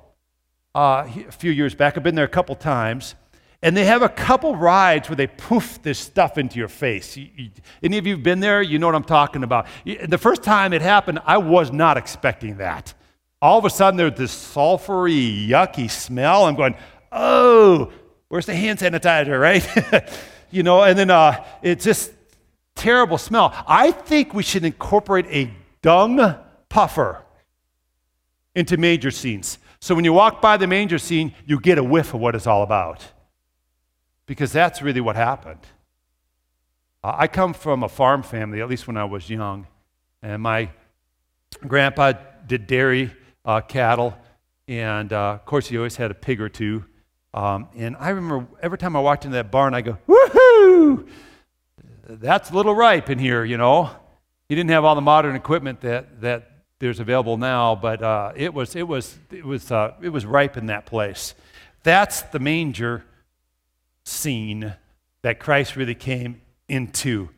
uh, 0.73 1.07
a 1.27 1.31
few 1.31 1.51
years 1.51 1.75
back. 1.75 1.97
I've 1.97 2.03
been 2.03 2.15
there 2.15 2.25
a 2.25 2.29
couple 2.29 2.55
times. 2.55 3.15
And 3.63 3.77
they 3.77 3.85
have 3.85 4.01
a 4.01 4.09
couple 4.09 4.55
rides 4.55 5.07
where 5.07 5.15
they 5.15 5.27
poof 5.27 5.81
this 5.83 5.99
stuff 5.99 6.39
into 6.39 6.57
your 6.57 6.67
face. 6.67 7.15
You, 7.15 7.27
you, 7.35 7.49
any 7.83 7.99
of 7.99 8.07
you 8.07 8.15
have 8.15 8.23
been 8.23 8.39
there? 8.39 8.61
You 8.61 8.79
know 8.79 8.87
what 8.87 8.95
I'm 8.95 9.03
talking 9.03 9.43
about. 9.43 9.67
The 9.85 10.17
first 10.17 10.41
time 10.41 10.73
it 10.73 10.81
happened, 10.81 11.19
I 11.25 11.37
was 11.37 11.71
not 11.71 11.95
expecting 11.95 12.57
that. 12.57 12.95
All 13.39 13.59
of 13.59 13.65
a 13.65 13.69
sudden, 13.69 13.97
there's 13.97 14.17
this 14.17 14.33
sulfury, 14.33 15.47
yucky 15.47 15.91
smell. 15.91 16.45
I'm 16.45 16.55
going, 16.55 16.75
oh, 17.11 17.91
where's 18.29 18.47
the 18.47 18.55
hand 18.55 18.79
sanitizer, 18.79 19.39
right? 19.39 20.09
you 20.51 20.63
know, 20.63 20.81
and 20.81 20.97
then 20.97 21.11
uh, 21.11 21.43
it's 21.61 21.83
just 21.83 22.11
terrible 22.73 23.19
smell. 23.19 23.53
I 23.67 23.91
think 23.91 24.33
we 24.33 24.41
should 24.41 24.65
incorporate 24.65 25.27
a 25.27 25.53
dung 25.83 26.35
puffer 26.69 27.23
into 28.55 28.77
major 28.77 29.11
scenes. 29.11 29.59
So 29.81 29.95
when 29.95 30.05
you 30.05 30.13
walk 30.13 30.41
by 30.41 30.57
the 30.57 30.67
manger 30.67 31.00
scene, 31.00 31.33
you 31.45 31.59
get 31.59 31.79
a 31.79 31.83
whiff 31.83 32.13
of 32.13 32.19
what 32.19 32.35
it's 32.35 32.45
all 32.45 32.61
about 32.61 33.03
because 34.27 34.51
that's 34.51 34.81
really 34.81 35.01
what 35.01 35.15
happened. 35.15 35.59
I 37.03 37.27
come 37.27 37.53
from 37.53 37.81
a 37.81 37.89
farm 37.89 38.21
family, 38.21 38.61
at 38.61 38.69
least 38.69 38.85
when 38.85 38.95
I 38.95 39.05
was 39.05 39.27
young, 39.27 39.65
and 40.21 40.39
my 40.43 40.69
grandpa 41.67 42.13
did 42.45 42.67
dairy 42.67 43.11
uh, 43.43 43.61
cattle, 43.61 44.15
and 44.67 45.11
uh, 45.11 45.31
of 45.31 45.45
course, 45.45 45.67
he 45.67 45.77
always 45.77 45.95
had 45.95 46.11
a 46.11 46.13
pig 46.13 46.39
or 46.39 46.47
two. 46.47 46.85
Um, 47.33 47.67
and 47.75 47.97
I 48.00 48.09
remember 48.09 48.47
every 48.61 48.77
time 48.77 48.95
I 48.95 49.00
walked 49.00 49.25
into 49.25 49.33
that 49.35 49.50
barn, 49.50 49.73
I 49.73 49.81
go, 49.81 49.97
woohoo! 50.07 51.09
That's 52.07 52.51
a 52.51 52.53
little 52.53 52.75
ripe 52.75 53.09
in 53.09 53.17
here, 53.17 53.43
you 53.43 53.57
know. 53.57 53.89
He 54.47 54.53
didn't 54.53 54.69
have 54.69 54.85
all 54.85 54.93
the 54.93 55.01
modern 55.01 55.35
equipment 55.35 55.81
that, 55.81 56.21
that 56.21 56.50
there's 56.81 57.00
available 57.00 57.38
now, 57.38 57.75
but 57.75 58.01
uh, 58.01 58.33
it 58.35 58.53
was, 58.53 58.75
it 58.75 58.88
was, 58.88 59.17
it 59.31 59.45
was, 59.45 59.71
uh, 59.71 59.93
it 60.01 60.09
was 60.09 60.25
ripe 60.25 60.57
in 60.57 60.65
that 60.65 60.88
place. 60.88 61.35
That's 61.83 62.23
the 62.23 62.39
manger 62.39 63.05
scene 64.03 64.73
that 65.21 65.39
Christ 65.39 65.75
really 65.75 65.95
came 65.95 66.41
into. 66.67 67.29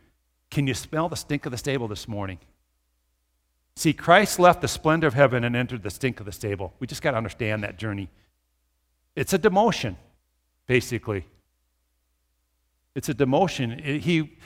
Can 0.50 0.66
you 0.66 0.74
smell 0.74 1.10
the 1.10 1.18
stink 1.18 1.46
of 1.46 1.52
the 1.52 1.58
stable 1.58 1.90
this 1.90 2.08
morning? 2.08 2.40
See, 3.76 3.92
Christ 3.92 4.40
left 4.40 4.62
the 4.62 4.68
splendor 4.70 5.08
of 5.08 5.14
heaven 5.14 5.44
and 5.44 5.56
entered 5.58 5.84
the 5.84 5.90
stink 5.90 6.22
of 6.22 6.26
the 6.26 6.32
stable. 6.32 6.74
We 6.80 6.88
just 6.88 7.02
got 7.02 7.12
to 7.12 7.18
understand 7.18 7.64
that 7.64 7.78
journey. 7.78 8.10
It's 9.14 9.34
a 9.34 9.40
demotion, 9.40 9.98
basically. 10.68 11.26
It's 12.96 13.10
a 13.10 13.14
demotion. 13.14 13.86
It, 13.86 14.02
he, 14.02 14.38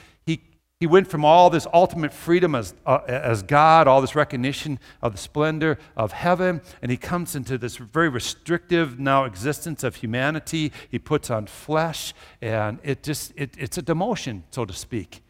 he, 0.80 0.86
went 0.86 1.08
from 1.08 1.24
all 1.24 1.50
this 1.50 1.66
ultimate 1.72 2.12
freedom 2.12 2.54
as, 2.54 2.74
uh, 2.86 3.00
as 3.06 3.42
God, 3.42 3.88
all 3.88 4.00
this 4.00 4.14
recognition 4.14 4.78
of 5.02 5.12
the 5.12 5.18
splendor 5.18 5.78
of 5.96 6.12
heaven, 6.12 6.60
and 6.80 6.90
he 6.90 6.96
comes 6.96 7.34
into 7.34 7.58
this 7.58 7.76
very 7.76 8.08
restrictive 8.08 8.98
now 8.98 9.24
existence 9.24 9.82
of 9.82 9.96
humanity. 9.96 10.72
He 10.88 10.98
puts 10.98 11.30
on 11.30 11.46
flesh, 11.46 12.14
and 12.40 12.78
it 12.82 13.02
just 13.02 13.32
it, 13.36 13.54
it's 13.58 13.78
a 13.78 13.82
demotion, 13.82 14.42
so 14.50 14.64
to 14.64 14.72
speak. 14.72 15.22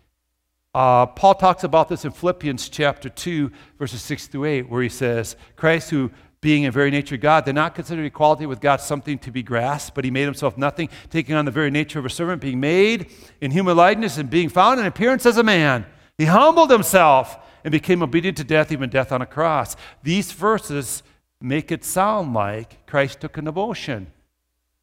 Uh, 0.75 1.07
Paul 1.07 1.35
talks 1.35 1.65
about 1.65 1.89
this 1.89 2.05
in 2.05 2.13
Philippians 2.13 2.69
chapter 2.69 3.09
2, 3.09 3.51
verses 3.79 4.03
6 4.03 4.27
through 4.29 4.45
8, 4.45 4.69
where 4.69 4.83
he 4.83 4.89
says, 4.89 5.35
Christ, 5.57 5.91
who 5.91 6.11
being 6.41 6.63
in 6.63 6.73
very 6.73 6.91
nature 6.91 7.17
God, 7.17 7.45
did 7.45 7.55
not 7.55 7.75
consider 7.75 8.05
equality 8.05 8.47
with 8.47 8.61
God 8.61 8.81
something 8.81 9.19
to 9.21 9.31
be 9.31 9.43
grasped, 9.43 9.95
but 9.95 10.05
he 10.05 10.11
made 10.11 10.25
himself 10.25 10.57
nothing, 10.57 10.89
taking 11.11 11.35
on 11.35 11.45
the 11.45 11.51
very 11.51 11.71
nature 11.71 11.99
of 11.99 12.07
a 12.07 12.11
servant, 12.11 12.41
being 12.41 12.61
made 12.61 13.11
in 13.41 13.51
human 13.51 13.77
likeness 13.77 14.19
and 14.19 14.31
being 14.31 14.49
found 14.49 14.79
in 14.79 14.87
appearance 14.87 15.27
as 15.27 15.37
a 15.37 15.43
man. 15.43 15.85
He 16.17 16.27
humbled 16.27 16.71
himself 16.71 17.37
and 17.65 17.73
became 17.73 18.03
obedient 18.03 18.37
to 18.37 18.45
death, 18.45 18.71
even 18.71 18.89
death 18.89 19.11
on 19.13 19.23
a 19.23 19.27
cross. 19.27 19.77
These 20.03 20.33
verses 20.33 21.03
make 21.41 21.73
it 21.73 21.85
sound 21.85 22.35
like 22.35 22.87
Christ 22.87 23.21
took 23.21 23.37
an 23.37 23.45
devotion 23.45 24.13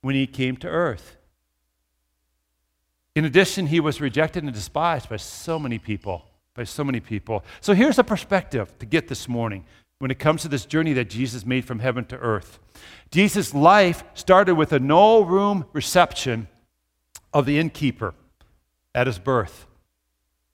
when 0.02 0.16
he 0.16 0.28
came 0.28 0.58
to 0.58 0.68
earth. 0.68 1.16
In 3.16 3.24
addition, 3.24 3.68
he 3.68 3.80
was 3.80 4.02
rejected 4.02 4.44
and 4.44 4.54
despised 4.54 5.10
by 5.10 5.18
so 5.18 5.58
many 5.58 5.80
people. 5.80 6.26
By 6.54 6.66
so 6.66 6.84
many 6.84 7.00
people. 7.00 7.44
So 7.60 7.74
here's 7.74 8.00
a 8.00 8.04
perspective 8.04 8.78
to 8.80 8.86
get 8.86 9.08
this 9.08 9.28
morning 9.28 9.66
when 10.00 10.12
it 10.12 10.20
comes 10.20 10.42
to 10.42 10.48
this 10.48 10.66
journey 10.66 10.94
that 10.94 11.10
Jesus 11.10 11.46
made 11.46 11.66
from 11.66 11.80
heaven 11.80 12.06
to 12.06 12.18
earth. 12.18 12.60
Jesus' 13.12 13.54
life 13.54 14.04
started 14.14 14.56
with 14.56 14.74
a 14.74 14.80
no 14.80 15.22
room 15.22 15.66
reception 15.74 16.48
of 17.34 17.46
the 17.46 17.58
innkeeper 17.58 18.14
at 18.94 19.08
his 19.08 19.20
birth 19.20 19.68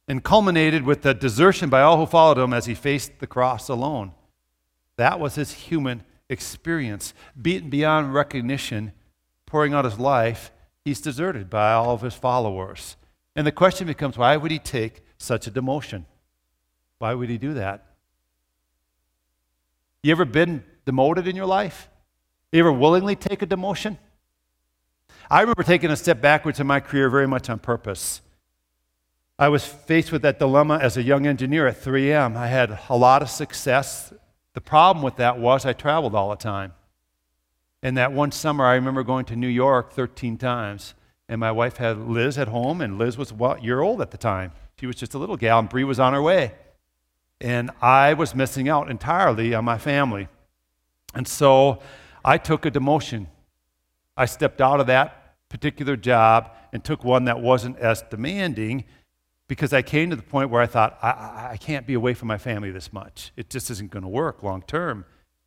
and 0.07 0.23
culminated 0.23 0.83
with 0.83 1.01
the 1.03 1.13
desertion 1.13 1.69
by 1.69 1.81
all 1.81 1.97
who 1.97 2.05
followed 2.05 2.37
him 2.37 2.53
as 2.53 2.65
he 2.65 2.73
faced 2.73 3.19
the 3.19 3.27
cross 3.27 3.69
alone. 3.69 4.11
That 4.97 5.19
was 5.19 5.35
his 5.35 5.53
human 5.53 6.03
experience. 6.29 7.13
Beaten 7.39 7.69
beyond 7.69 8.13
recognition, 8.13 8.93
pouring 9.45 9.73
out 9.73 9.85
his 9.85 9.99
life, 9.99 10.51
he's 10.83 11.01
deserted 11.01 11.49
by 11.49 11.73
all 11.73 11.93
of 11.93 12.01
his 12.01 12.13
followers. 12.13 12.97
And 13.35 13.47
the 13.47 13.51
question 13.51 13.87
becomes 13.87 14.17
why 14.17 14.35
would 14.37 14.51
he 14.51 14.59
take 14.59 15.03
such 15.17 15.47
a 15.47 15.51
demotion? 15.51 16.05
Why 16.99 17.13
would 17.13 17.29
he 17.29 17.37
do 17.37 17.53
that? 17.53 17.85
You 20.03 20.11
ever 20.11 20.25
been 20.25 20.63
demoted 20.85 21.27
in 21.27 21.35
your 21.35 21.45
life? 21.45 21.87
You 22.51 22.59
ever 22.59 22.71
willingly 22.71 23.15
take 23.15 23.43
a 23.43 23.47
demotion? 23.47 23.97
I 25.29 25.41
remember 25.41 25.63
taking 25.63 25.91
a 25.91 25.95
step 25.95 26.21
backwards 26.21 26.59
in 26.59 26.65
my 26.65 26.79
career 26.79 27.09
very 27.09 27.27
much 27.27 27.49
on 27.49 27.59
purpose. 27.59 28.21
I 29.37 29.49
was 29.49 29.63
faced 29.63 30.11
with 30.11 30.23
that 30.23 30.39
dilemma 30.39 30.79
as 30.81 30.97
a 30.97 31.03
young 31.03 31.27
engineer 31.27 31.67
at 31.67 31.81
3M. 31.81 32.35
I 32.35 32.47
had 32.47 32.79
a 32.89 32.97
lot 32.97 33.21
of 33.21 33.29
success. 33.29 34.11
The 34.53 34.61
problem 34.61 35.03
with 35.03 35.17
that 35.17 35.39
was 35.39 35.65
I 35.65 35.73
traveled 35.73 36.15
all 36.15 36.31
the 36.31 36.35
time. 36.35 36.73
And 37.83 37.95
that 37.97 38.11
one 38.11 38.31
summer, 38.31 38.65
I 38.65 38.73
remember 38.75 39.03
going 39.03 39.25
to 39.25 39.35
New 39.35 39.47
York 39.47 39.93
13 39.93 40.37
times. 40.37 40.95
And 41.29 41.39
my 41.39 41.51
wife 41.51 41.77
had 41.77 41.97
Liz 41.97 42.37
at 42.37 42.47
home, 42.47 42.81
and 42.81 42.97
Liz 42.97 43.17
was 43.17 43.31
a 43.31 43.57
year 43.61 43.81
old 43.81 44.01
at 44.01 44.11
the 44.11 44.17
time. 44.17 44.51
She 44.79 44.87
was 44.87 44.95
just 44.95 45.13
a 45.13 45.17
little 45.17 45.37
gal, 45.37 45.59
and 45.59 45.69
Bree 45.69 45.83
was 45.83 45.99
on 45.99 46.13
her 46.13 46.21
way 46.21 46.53
and 47.41 47.71
I 47.81 48.13
was 48.13 48.35
missing 48.35 48.69
out 48.69 48.89
entirely 48.89 49.53
on 49.53 49.65
my 49.65 49.77
family. 49.77 50.27
And 51.13 51.27
so 51.27 51.81
I 52.23 52.37
took 52.37 52.65
a 52.65 52.71
demotion. 52.71 53.27
I 54.15 54.25
stepped 54.25 54.61
out 54.61 54.79
of 54.79 54.87
that 54.87 55.35
particular 55.49 55.97
job 55.97 56.51
and 56.71 56.83
took 56.83 57.03
one 57.03 57.25
that 57.25 57.41
wasn't 57.41 57.77
as 57.79 58.03
demanding 58.03 58.85
because 59.47 59.73
I 59.73 59.81
came 59.81 60.09
to 60.11 60.15
the 60.15 60.23
point 60.23 60.49
where 60.49 60.61
I 60.61 60.67
thought, 60.67 60.97
I, 61.01 61.49
I 61.51 61.57
can't 61.57 61.85
be 61.85 61.93
away 61.93 62.13
from 62.13 62.29
my 62.29 62.37
family 62.37 62.71
this 62.71 62.93
much. 62.93 63.33
It 63.35 63.49
just 63.49 63.69
isn't 63.69 63.91
going 63.91 64.03
to 64.03 64.09
work 64.09 64.43
long 64.43 64.61
term. 64.61 65.03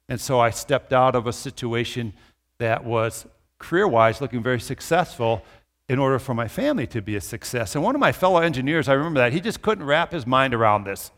And 0.08 0.20
so 0.20 0.40
I 0.40 0.50
stepped 0.50 0.92
out 0.92 1.14
of 1.14 1.26
a 1.26 1.32
situation 1.32 2.12
that 2.58 2.84
was 2.84 3.26
career 3.58 3.88
wise 3.88 4.20
looking 4.20 4.42
very 4.42 4.60
successful 4.60 5.42
in 5.88 5.98
order 5.98 6.18
for 6.18 6.34
my 6.34 6.48
family 6.48 6.86
to 6.88 7.00
be 7.00 7.16
a 7.16 7.20
success. 7.20 7.74
And 7.74 7.84
one 7.84 7.94
of 7.94 8.00
my 8.00 8.12
fellow 8.12 8.40
engineers, 8.40 8.88
I 8.88 8.92
remember 8.92 9.20
that, 9.20 9.32
he 9.32 9.40
just 9.40 9.62
couldn't 9.62 9.84
wrap 9.84 10.12
his 10.12 10.26
mind 10.26 10.52
around 10.52 10.84
this. 10.84 11.10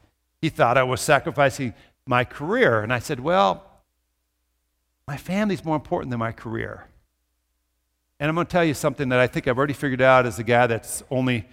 He 0.46 0.50
thought 0.50 0.78
I 0.78 0.84
was 0.84 1.00
sacrificing 1.00 1.74
my 2.06 2.22
career. 2.22 2.80
And 2.80 2.92
I 2.92 3.00
said, 3.00 3.18
Well, 3.18 3.64
my 5.08 5.16
family's 5.16 5.64
more 5.64 5.74
important 5.74 6.12
than 6.12 6.20
my 6.20 6.30
career. 6.30 6.86
And 8.20 8.28
I'm 8.28 8.36
going 8.36 8.46
to 8.46 8.52
tell 8.52 8.64
you 8.64 8.72
something 8.72 9.08
that 9.08 9.18
I 9.18 9.26
think 9.26 9.48
I've 9.48 9.58
already 9.58 9.74
figured 9.74 10.00
out 10.00 10.24
as 10.24 10.38
a 10.38 10.44
guy 10.44 10.68
that's 10.68 11.02
only 11.10 11.48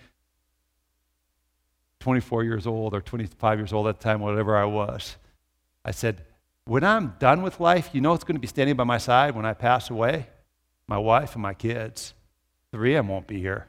24 2.01 2.43
years 2.43 2.67
old 2.67 2.93
or 2.93 3.01
25 3.01 3.57
years 3.57 3.73
old 3.73 3.87
at 3.87 3.97
the 3.97 4.03
time, 4.03 4.19
whatever 4.19 4.55
I 4.55 4.65
was. 4.65 5.15
I 5.83 5.89
said, 5.89 6.23
when 6.65 6.83
I'm 6.83 7.15
done 7.17 7.41
with 7.41 7.59
life, 7.59 7.89
you 7.93 7.99
know 7.99 8.11
what's 8.11 8.23
going 8.23 8.35
to 8.35 8.39
be 8.39 8.45
standing 8.45 8.75
by 8.75 8.83
my 8.83 8.99
side 8.99 9.35
when 9.35 9.47
I 9.47 9.55
pass 9.55 9.89
away? 9.89 10.27
My 10.85 10.99
wife 10.99 11.33
and 11.33 11.41
my 11.41 11.55
kids. 11.55 12.13
Three 12.71 12.93
of 12.93 12.99
them 12.99 13.07
won't 13.07 13.25
be 13.25 13.39
here. 13.39 13.65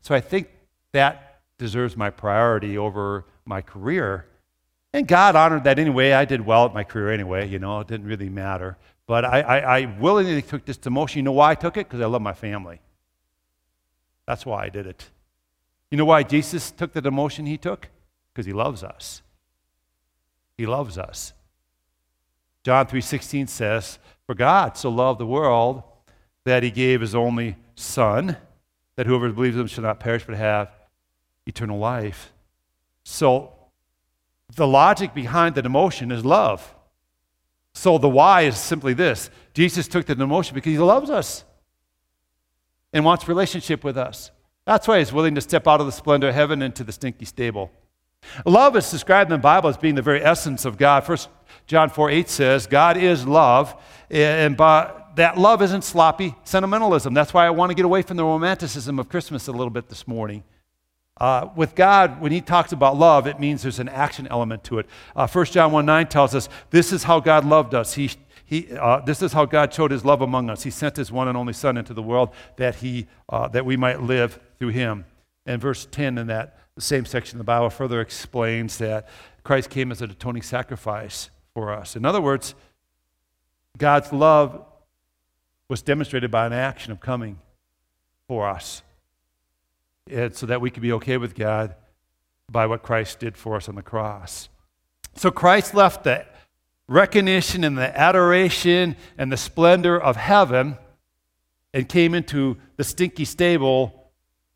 So 0.00 0.12
I 0.12 0.20
think 0.20 0.48
that 0.90 1.42
deserves 1.56 1.96
my 1.96 2.10
priority 2.10 2.76
over 2.76 3.26
my 3.44 3.60
career. 3.60 4.26
And 4.92 5.08
God 5.08 5.36
honored 5.36 5.64
that 5.64 5.78
anyway. 5.78 6.12
I 6.12 6.24
did 6.24 6.44
well 6.44 6.66
at 6.66 6.74
my 6.74 6.84
career 6.84 7.10
anyway, 7.10 7.48
you 7.48 7.58
know, 7.58 7.80
it 7.80 7.88
didn't 7.88 8.06
really 8.06 8.28
matter. 8.28 8.76
But 9.06 9.24
I, 9.24 9.40
I, 9.40 9.78
I 9.78 9.96
willingly 9.98 10.42
took 10.42 10.64
this 10.64 10.78
demotion. 10.78 11.16
You 11.16 11.22
know 11.22 11.32
why 11.32 11.50
I 11.50 11.54
took 11.54 11.76
it? 11.76 11.88
Because 11.88 12.00
I 12.00 12.06
love 12.06 12.22
my 12.22 12.34
family. 12.34 12.80
That's 14.26 14.46
why 14.46 14.64
I 14.64 14.68
did 14.68 14.86
it. 14.86 15.10
You 15.90 15.98
know 15.98 16.04
why 16.04 16.22
Jesus 16.22 16.70
took 16.70 16.92
the 16.92 17.02
demotion 17.02 17.46
he 17.46 17.58
took? 17.58 17.88
Because 18.32 18.46
he 18.46 18.52
loves 18.52 18.82
us. 18.82 19.22
He 20.56 20.66
loves 20.66 20.96
us. 20.96 21.32
John 22.62 22.86
3:16 22.86 23.48
says, 23.48 23.98
"For 24.26 24.34
God 24.34 24.76
so 24.76 24.88
loved 24.88 25.18
the 25.18 25.26
world 25.26 25.82
that 26.44 26.62
he 26.62 26.70
gave 26.70 27.00
his 27.00 27.14
only 27.14 27.56
son, 27.74 28.36
that 28.96 29.06
whoever 29.06 29.30
believes 29.30 29.56
in 29.56 29.62
him 29.62 29.66
shall 29.66 29.82
not 29.82 30.00
perish 30.00 30.24
but 30.24 30.36
have 30.36 30.70
eternal 31.44 31.78
life." 31.78 32.32
So 33.04 33.52
the 34.54 34.66
logic 34.66 35.14
behind 35.14 35.54
the 35.54 35.62
demotion 35.62 36.12
is 36.12 36.24
love. 36.24 36.74
So 37.74 37.98
the 37.98 38.08
why 38.08 38.42
is 38.42 38.58
simply 38.58 38.94
this 38.94 39.30
Jesus 39.54 39.88
took 39.88 40.06
the 40.06 40.14
demotion 40.14 40.54
because 40.54 40.72
he 40.72 40.78
loves 40.78 41.10
us 41.10 41.44
and 42.92 43.04
wants 43.04 43.28
relationship 43.28 43.82
with 43.84 43.96
us. 43.96 44.30
That's 44.64 44.86
why 44.86 44.98
he's 44.98 45.12
willing 45.12 45.34
to 45.34 45.40
step 45.40 45.66
out 45.66 45.80
of 45.80 45.86
the 45.86 45.92
splendor 45.92 46.28
of 46.28 46.34
heaven 46.34 46.62
into 46.62 46.84
the 46.84 46.92
stinky 46.92 47.24
stable. 47.24 47.70
Love 48.46 48.76
is 48.76 48.88
described 48.90 49.30
in 49.30 49.38
the 49.38 49.42
Bible 49.42 49.68
as 49.68 49.76
being 49.76 49.96
the 49.96 50.02
very 50.02 50.22
essence 50.22 50.64
of 50.64 50.78
God. 50.78 51.04
First 51.04 51.28
John 51.66 51.90
4 51.90 52.10
8 52.10 52.28
says, 52.28 52.66
God 52.66 52.96
is 52.96 53.26
love, 53.26 53.74
and 54.10 54.56
by 54.56 54.92
that 55.16 55.36
love 55.36 55.60
isn't 55.62 55.82
sloppy 55.82 56.34
sentimentalism. 56.44 57.12
That's 57.12 57.34
why 57.34 57.46
I 57.46 57.50
want 57.50 57.70
to 57.70 57.74
get 57.74 57.84
away 57.84 58.02
from 58.02 58.16
the 58.16 58.24
romanticism 58.24 58.98
of 58.98 59.08
Christmas 59.08 59.48
a 59.48 59.52
little 59.52 59.70
bit 59.70 59.88
this 59.88 60.06
morning. 60.06 60.44
Uh, 61.18 61.48
with 61.54 61.74
God, 61.74 62.20
when 62.20 62.32
He 62.32 62.40
talks 62.40 62.72
about 62.72 62.96
love, 62.96 63.26
it 63.26 63.38
means 63.38 63.62
there's 63.62 63.78
an 63.78 63.88
action 63.88 64.26
element 64.28 64.64
to 64.64 64.78
it. 64.78 64.86
Uh, 65.14 65.26
1 65.26 65.46
John 65.46 65.72
1 65.72 65.86
9 65.86 66.06
tells 66.08 66.34
us 66.34 66.48
this 66.70 66.92
is 66.92 67.04
how 67.04 67.20
God 67.20 67.44
loved 67.44 67.74
us. 67.74 67.94
He, 67.94 68.10
he, 68.44 68.72
uh, 68.72 69.00
this 69.00 69.22
is 69.22 69.32
how 69.32 69.44
God 69.44 69.72
showed 69.72 69.90
His 69.90 70.04
love 70.04 70.22
among 70.22 70.50
us. 70.50 70.62
He 70.62 70.70
sent 70.70 70.96
His 70.96 71.12
one 71.12 71.28
and 71.28 71.36
only 71.36 71.52
Son 71.52 71.76
into 71.76 71.94
the 71.94 72.02
world 72.02 72.30
that, 72.56 72.76
he, 72.76 73.06
uh, 73.28 73.48
that 73.48 73.64
we 73.64 73.76
might 73.76 74.02
live 74.02 74.40
through 74.58 74.70
Him. 74.70 75.04
And 75.46 75.60
verse 75.60 75.86
10 75.90 76.18
in 76.18 76.26
that 76.28 76.58
same 76.78 77.04
section 77.04 77.36
of 77.36 77.38
the 77.38 77.44
Bible 77.44 77.70
further 77.70 78.00
explains 78.00 78.78
that 78.78 79.08
Christ 79.44 79.70
came 79.70 79.92
as 79.92 80.00
an 80.00 80.10
atoning 80.10 80.42
sacrifice 80.42 81.30
for 81.54 81.72
us. 81.72 81.96
In 81.96 82.04
other 82.04 82.20
words, 82.20 82.54
God's 83.76 84.12
love 84.12 84.64
was 85.68 85.82
demonstrated 85.82 86.30
by 86.30 86.46
an 86.46 86.52
action 86.52 86.92
of 86.92 87.00
coming 87.00 87.38
for 88.28 88.48
us. 88.48 88.82
And 90.10 90.34
so 90.34 90.46
that 90.46 90.60
we 90.60 90.70
could 90.70 90.82
be 90.82 90.92
okay 90.92 91.16
with 91.16 91.34
God 91.34 91.74
by 92.50 92.66
what 92.66 92.82
Christ 92.82 93.18
did 93.18 93.36
for 93.36 93.56
us 93.56 93.68
on 93.68 93.74
the 93.74 93.82
cross. 93.82 94.48
So 95.14 95.30
Christ 95.30 95.74
left 95.74 96.04
the 96.04 96.26
recognition 96.88 97.64
and 97.64 97.78
the 97.78 97.98
adoration 97.98 98.96
and 99.16 99.32
the 99.32 99.36
splendor 99.36 99.98
of 100.00 100.16
heaven 100.16 100.76
and 101.72 101.88
came 101.88 102.14
into 102.14 102.56
the 102.76 102.84
stinky 102.84 103.24
stable 103.24 104.10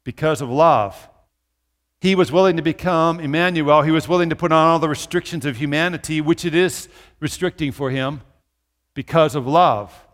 because 0.04 0.40
of 0.40 0.50
love. 0.50 1.08
He 2.00 2.14
was 2.14 2.30
willing 2.30 2.56
to 2.56 2.62
become 2.62 3.20
Emmanuel. 3.20 3.82
He 3.82 3.90
was 3.90 4.06
willing 4.06 4.28
to 4.30 4.36
put 4.36 4.52
on 4.52 4.68
all 4.68 4.78
the 4.78 4.88
restrictions 4.88 5.46
of 5.46 5.56
humanity, 5.56 6.20
which 6.20 6.44
it 6.44 6.54
is 6.54 6.88
restricting 7.20 7.72
for 7.72 7.90
him, 7.90 8.20
because 8.94 9.34
of 9.34 9.46
love. 9.46 10.06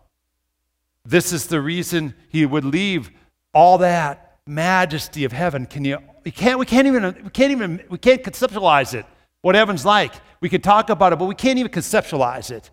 This 1.04 1.32
is 1.32 1.48
the 1.48 1.60
reason 1.60 2.14
he 2.28 2.46
would 2.46 2.64
leave 2.64 3.10
all 3.52 3.78
that 3.78 4.31
majesty 4.46 5.24
of 5.24 5.32
heaven. 5.32 5.66
Can 5.66 5.84
you, 5.84 5.98
we 6.24 6.30
can't, 6.30 6.58
we 6.58 6.66
can't 6.66 6.86
even, 6.86 7.02
we 7.24 7.30
can't 7.30 7.52
even, 7.52 7.82
we 7.88 7.98
can't 7.98 8.22
conceptualize 8.22 8.94
it, 8.94 9.06
what 9.40 9.54
heaven's 9.54 9.84
like. 9.84 10.12
We 10.40 10.48
can 10.48 10.60
talk 10.60 10.90
about 10.90 11.12
it, 11.12 11.18
but 11.18 11.26
we 11.26 11.34
can't 11.34 11.58
even 11.58 11.70
conceptualize 11.70 12.50
it. 12.50 12.70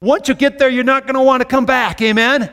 Once 0.00 0.28
you 0.28 0.34
get 0.34 0.58
there, 0.58 0.68
you're 0.68 0.84
not 0.84 1.04
going 1.04 1.14
to 1.14 1.22
want 1.22 1.40
to 1.40 1.44
come 1.48 1.66
back. 1.66 2.00
Amen? 2.02 2.50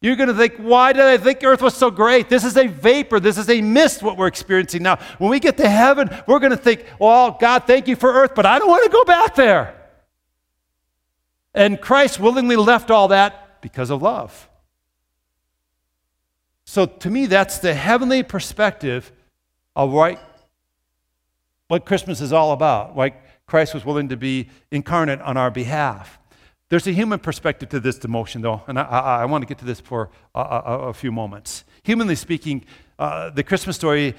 You're 0.00 0.16
going 0.16 0.28
to 0.28 0.34
think, 0.34 0.56
why 0.56 0.92
did 0.92 1.02
I 1.02 1.16
think 1.16 1.42
earth 1.42 1.62
was 1.62 1.74
so 1.74 1.90
great? 1.90 2.28
This 2.28 2.44
is 2.44 2.58
a 2.58 2.66
vapor. 2.66 3.20
This 3.20 3.38
is 3.38 3.48
a 3.48 3.62
mist, 3.62 4.02
what 4.02 4.18
we're 4.18 4.26
experiencing 4.26 4.82
now. 4.82 4.98
When 5.16 5.30
we 5.30 5.40
get 5.40 5.56
to 5.56 5.68
heaven, 5.68 6.10
we're 6.26 6.40
going 6.40 6.50
to 6.50 6.58
think, 6.58 6.84
well, 6.98 7.38
God, 7.40 7.64
thank 7.66 7.88
you 7.88 7.96
for 7.96 8.12
earth, 8.12 8.34
but 8.34 8.44
I 8.44 8.58
don't 8.58 8.68
want 8.68 8.84
to 8.84 8.90
go 8.90 9.04
back 9.04 9.34
there. 9.34 9.74
And 11.54 11.80
Christ 11.80 12.20
willingly 12.20 12.56
left 12.56 12.90
all 12.90 13.08
that 13.08 13.62
because 13.62 13.88
of 13.88 14.02
love. 14.02 14.48
So 16.74 16.86
to 16.86 17.08
me, 17.08 17.26
that's 17.26 17.58
the 17.58 17.72
heavenly 17.72 18.24
perspective 18.24 19.12
of 19.76 19.92
what, 19.92 20.18
what 21.68 21.86
Christmas 21.86 22.20
is 22.20 22.32
all 22.32 22.50
about. 22.50 22.96
Why 22.96 23.14
Christ 23.46 23.74
was 23.74 23.84
willing 23.84 24.08
to 24.08 24.16
be 24.16 24.48
incarnate 24.72 25.20
on 25.20 25.36
our 25.36 25.52
behalf. 25.52 26.18
There's 26.70 26.88
a 26.88 26.90
human 26.90 27.20
perspective 27.20 27.68
to 27.68 27.78
this 27.78 28.00
demotion, 28.00 28.42
though, 28.42 28.60
and 28.66 28.76
I, 28.76 28.82
I, 28.82 29.22
I 29.22 29.24
want 29.26 29.42
to 29.42 29.46
get 29.46 29.58
to 29.58 29.64
this 29.64 29.78
for 29.78 30.10
a, 30.34 30.40
a, 30.40 30.78
a 30.88 30.92
few 30.92 31.12
moments. 31.12 31.62
Humanly 31.84 32.16
speaking, 32.16 32.64
uh, 32.98 33.30
the 33.30 33.44
Christmas 33.44 33.76
story 33.76 34.16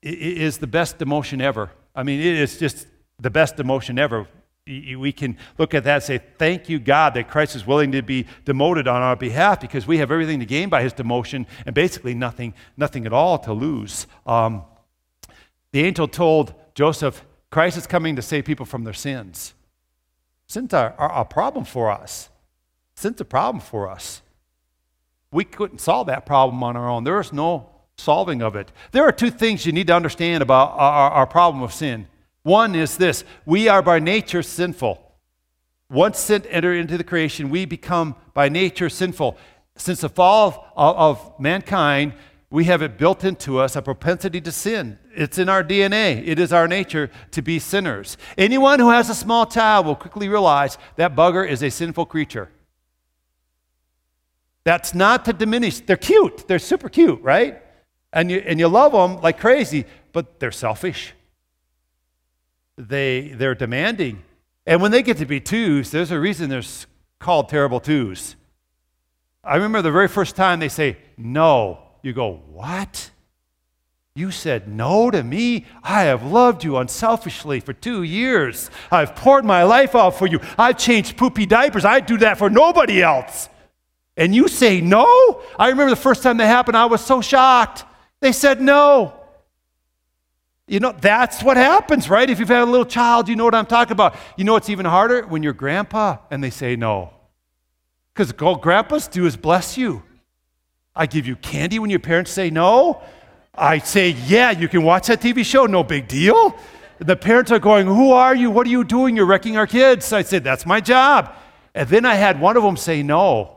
is 0.00 0.58
the 0.58 0.68
best 0.68 0.96
demotion 0.96 1.42
ever. 1.42 1.72
I 1.92 2.04
mean, 2.04 2.20
it 2.20 2.36
is 2.36 2.56
just 2.56 2.86
the 3.18 3.30
best 3.30 3.56
demotion 3.56 3.98
ever 3.98 4.28
we 4.66 5.12
can 5.12 5.36
look 5.58 5.74
at 5.74 5.84
that 5.84 5.94
and 5.94 6.02
say, 6.02 6.20
Thank 6.38 6.68
you, 6.68 6.78
God, 6.78 7.14
that 7.14 7.28
Christ 7.28 7.56
is 7.56 7.66
willing 7.66 7.92
to 7.92 8.02
be 8.02 8.26
demoted 8.44 8.86
on 8.86 9.02
our 9.02 9.16
behalf 9.16 9.60
because 9.60 9.86
we 9.86 9.98
have 9.98 10.10
everything 10.10 10.40
to 10.40 10.46
gain 10.46 10.68
by 10.68 10.82
his 10.82 10.92
demotion 10.92 11.46
and 11.66 11.74
basically 11.74 12.14
nothing, 12.14 12.54
nothing 12.76 13.06
at 13.06 13.12
all 13.12 13.38
to 13.38 13.52
lose. 13.52 14.06
Um, 14.26 14.62
the 15.72 15.80
angel 15.84 16.08
told 16.08 16.54
Joseph, 16.74 17.24
Christ 17.50 17.76
is 17.76 17.86
coming 17.86 18.16
to 18.16 18.22
save 18.22 18.44
people 18.44 18.66
from 18.66 18.84
their 18.84 18.94
sins. 18.94 19.54
Sins 20.46 20.72
are, 20.74 20.94
are 20.98 21.20
a 21.20 21.24
problem 21.24 21.64
for 21.64 21.90
us. 21.90 22.28
Sin's 22.94 23.20
a 23.20 23.24
problem 23.24 23.60
for 23.60 23.88
us. 23.88 24.22
We 25.32 25.44
couldn't 25.44 25.80
solve 25.80 26.08
that 26.08 26.26
problem 26.26 26.62
on 26.62 26.76
our 26.76 26.88
own. 26.88 27.04
There 27.04 27.20
is 27.20 27.32
no 27.32 27.70
solving 27.96 28.42
of 28.42 28.56
it. 28.56 28.72
There 28.92 29.04
are 29.04 29.12
two 29.12 29.30
things 29.30 29.64
you 29.64 29.72
need 29.72 29.86
to 29.86 29.94
understand 29.94 30.42
about 30.42 30.72
our, 30.76 31.10
our 31.10 31.26
problem 31.26 31.62
of 31.62 31.72
sin. 31.72 32.08
One 32.42 32.74
is 32.74 32.96
this 32.96 33.24
we 33.44 33.68
are 33.68 33.82
by 33.82 33.98
nature 33.98 34.42
sinful. 34.42 35.06
Once 35.90 36.20
sin 36.20 36.44
entered 36.48 36.74
into 36.74 36.96
the 36.96 37.04
creation, 37.04 37.50
we 37.50 37.64
become 37.64 38.14
by 38.32 38.48
nature 38.48 38.88
sinful. 38.88 39.36
Since 39.76 40.02
the 40.02 40.08
fall 40.08 40.72
of, 40.76 40.96
of, 40.96 41.40
mankind, 41.40 42.14
we 42.48 42.64
have 42.64 42.82
it 42.82 42.96
built 42.96 43.24
into 43.24 43.58
us 43.58 43.74
a 43.74 43.82
propensity 43.82 44.40
to 44.40 44.52
sin. 44.52 44.98
It's 45.14 45.38
in 45.38 45.48
our 45.48 45.64
DNA. 45.64 46.26
It 46.26 46.38
is 46.38 46.52
our 46.52 46.68
nature 46.68 47.10
to 47.32 47.42
be 47.42 47.58
sinners. 47.58 48.16
Anyone 48.38 48.78
who 48.78 48.90
has 48.90 49.10
a 49.10 49.14
small 49.14 49.46
child 49.46 49.86
will 49.86 49.96
quickly 49.96 50.28
realize 50.28 50.78
that 50.96 51.16
bugger 51.16 51.48
is 51.48 51.62
a 51.62 51.70
sinful 51.70 52.06
creature. 52.06 52.50
That's 54.62 54.94
not 54.94 55.24
to 55.24 55.32
diminish. 55.32 55.80
They're 55.80 55.96
cute. 55.96 56.46
They're 56.46 56.58
super 56.58 56.88
cute, 56.88 57.20
right? 57.22 57.62
And 58.12 58.30
you, 58.30 58.42
and 58.46 58.60
you 58.60 58.68
love 58.68 58.92
them 58.92 59.20
like 59.22 59.40
crazy, 59.40 59.86
but 60.12 60.38
they're 60.38 60.52
selfish 60.52 61.14
they, 62.88 63.28
they're 63.28 63.54
demanding. 63.54 64.22
And 64.66 64.80
when 64.80 64.90
they 64.90 65.02
get 65.02 65.18
to 65.18 65.26
be 65.26 65.40
twos, 65.40 65.90
there's 65.90 66.10
a 66.10 66.20
reason 66.20 66.48
they're 66.48 66.62
called 67.18 67.48
terrible 67.48 67.80
twos. 67.80 68.36
I 69.42 69.56
remember 69.56 69.82
the 69.82 69.90
very 69.90 70.08
first 70.08 70.36
time 70.36 70.60
they 70.60 70.68
say, 70.68 70.98
no. 71.16 71.78
You 72.02 72.12
go, 72.12 72.42
what? 72.50 73.10
You 74.14 74.30
said 74.30 74.68
no 74.68 75.10
to 75.10 75.22
me? 75.22 75.66
I 75.82 76.02
have 76.04 76.24
loved 76.24 76.64
you 76.64 76.76
unselfishly 76.76 77.60
for 77.60 77.72
two 77.72 78.02
years. 78.02 78.70
I've 78.90 79.14
poured 79.14 79.44
my 79.44 79.62
life 79.62 79.94
out 79.94 80.18
for 80.18 80.26
you. 80.26 80.40
I've 80.58 80.78
changed 80.78 81.16
poopy 81.16 81.46
diapers. 81.46 81.84
I'd 81.84 82.06
do 82.06 82.18
that 82.18 82.38
for 82.38 82.50
nobody 82.50 83.02
else. 83.02 83.48
And 84.16 84.34
you 84.34 84.48
say 84.48 84.80
no? 84.80 85.42
I 85.58 85.68
remember 85.68 85.90
the 85.90 85.96
first 85.96 86.22
time 86.22 86.38
that 86.38 86.46
happened, 86.46 86.76
I 86.76 86.86
was 86.86 87.04
so 87.04 87.20
shocked. 87.20 87.84
They 88.20 88.32
said 88.32 88.60
no. 88.60 89.19
You 90.70 90.78
know, 90.78 90.92
that's 90.92 91.42
what 91.42 91.56
happens, 91.56 92.08
right? 92.08 92.30
If 92.30 92.38
you've 92.38 92.48
had 92.48 92.62
a 92.62 92.64
little 92.64 92.86
child, 92.86 93.28
you 93.28 93.34
know 93.34 93.44
what 93.44 93.56
I'm 93.56 93.66
talking 93.66 93.90
about. 93.90 94.14
You 94.36 94.44
know 94.44 94.52
what's 94.52 94.70
even 94.70 94.86
harder? 94.86 95.26
When 95.26 95.42
you're 95.42 95.52
grandpa 95.52 96.18
and 96.30 96.44
they 96.44 96.50
say 96.50 96.76
no. 96.76 97.12
Because 98.14 98.32
all 98.40 98.54
grandpas 98.54 99.08
do 99.08 99.26
is 99.26 99.36
bless 99.36 99.76
you. 99.76 100.04
I 100.94 101.06
give 101.06 101.26
you 101.26 101.34
candy 101.34 101.80
when 101.80 101.90
your 101.90 101.98
parents 101.98 102.30
say 102.30 102.50
no. 102.50 103.02
I 103.52 103.78
say, 103.78 104.10
yeah, 104.10 104.52
you 104.52 104.68
can 104.68 104.84
watch 104.84 105.08
that 105.08 105.20
TV 105.20 105.44
show, 105.44 105.66
no 105.66 105.82
big 105.82 106.06
deal. 106.06 106.56
The 107.00 107.16
parents 107.16 107.50
are 107.50 107.58
going, 107.58 107.88
Who 107.88 108.12
are 108.12 108.36
you? 108.36 108.48
What 108.48 108.64
are 108.68 108.70
you 108.70 108.84
doing? 108.84 109.16
You're 109.16 109.26
wrecking 109.26 109.56
our 109.56 109.66
kids. 109.66 110.12
I 110.12 110.22
said, 110.22 110.44
That's 110.44 110.66
my 110.66 110.80
job. 110.80 111.34
And 111.74 111.88
then 111.88 112.04
I 112.04 112.14
had 112.14 112.40
one 112.40 112.56
of 112.56 112.62
them 112.62 112.76
say 112.76 113.02
no 113.02 113.56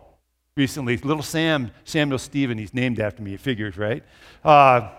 recently. 0.56 0.97
Little 0.97 1.21
Sam, 1.21 1.69
Samuel 1.84 2.17
Stephen, 2.17 2.58
he's 2.58 2.73
named 2.73 2.99
after 2.99 3.21
me, 3.21 3.36
it 3.36 3.39
figures, 3.39 3.78
right? 3.78 4.04
Uh, 4.43 4.89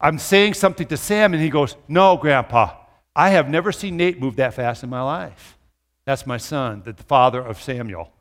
I'm 0.00 0.18
saying 0.18 0.54
something 0.54 0.86
to 0.88 0.96
Sam, 0.96 1.34
and 1.34 1.42
he 1.42 1.50
goes, 1.50 1.76
No, 1.88 2.16
Grandpa, 2.16 2.74
I 3.16 3.30
have 3.30 3.48
never 3.48 3.72
seen 3.72 3.96
Nate 3.96 4.20
move 4.20 4.36
that 4.36 4.54
fast 4.54 4.84
in 4.84 4.90
my 4.90 5.02
life. 5.02 5.58
That's 6.04 6.26
my 6.26 6.36
son, 6.36 6.82
the 6.84 6.94
father 6.94 7.40
of 7.40 7.60
Samuel. 7.60 8.12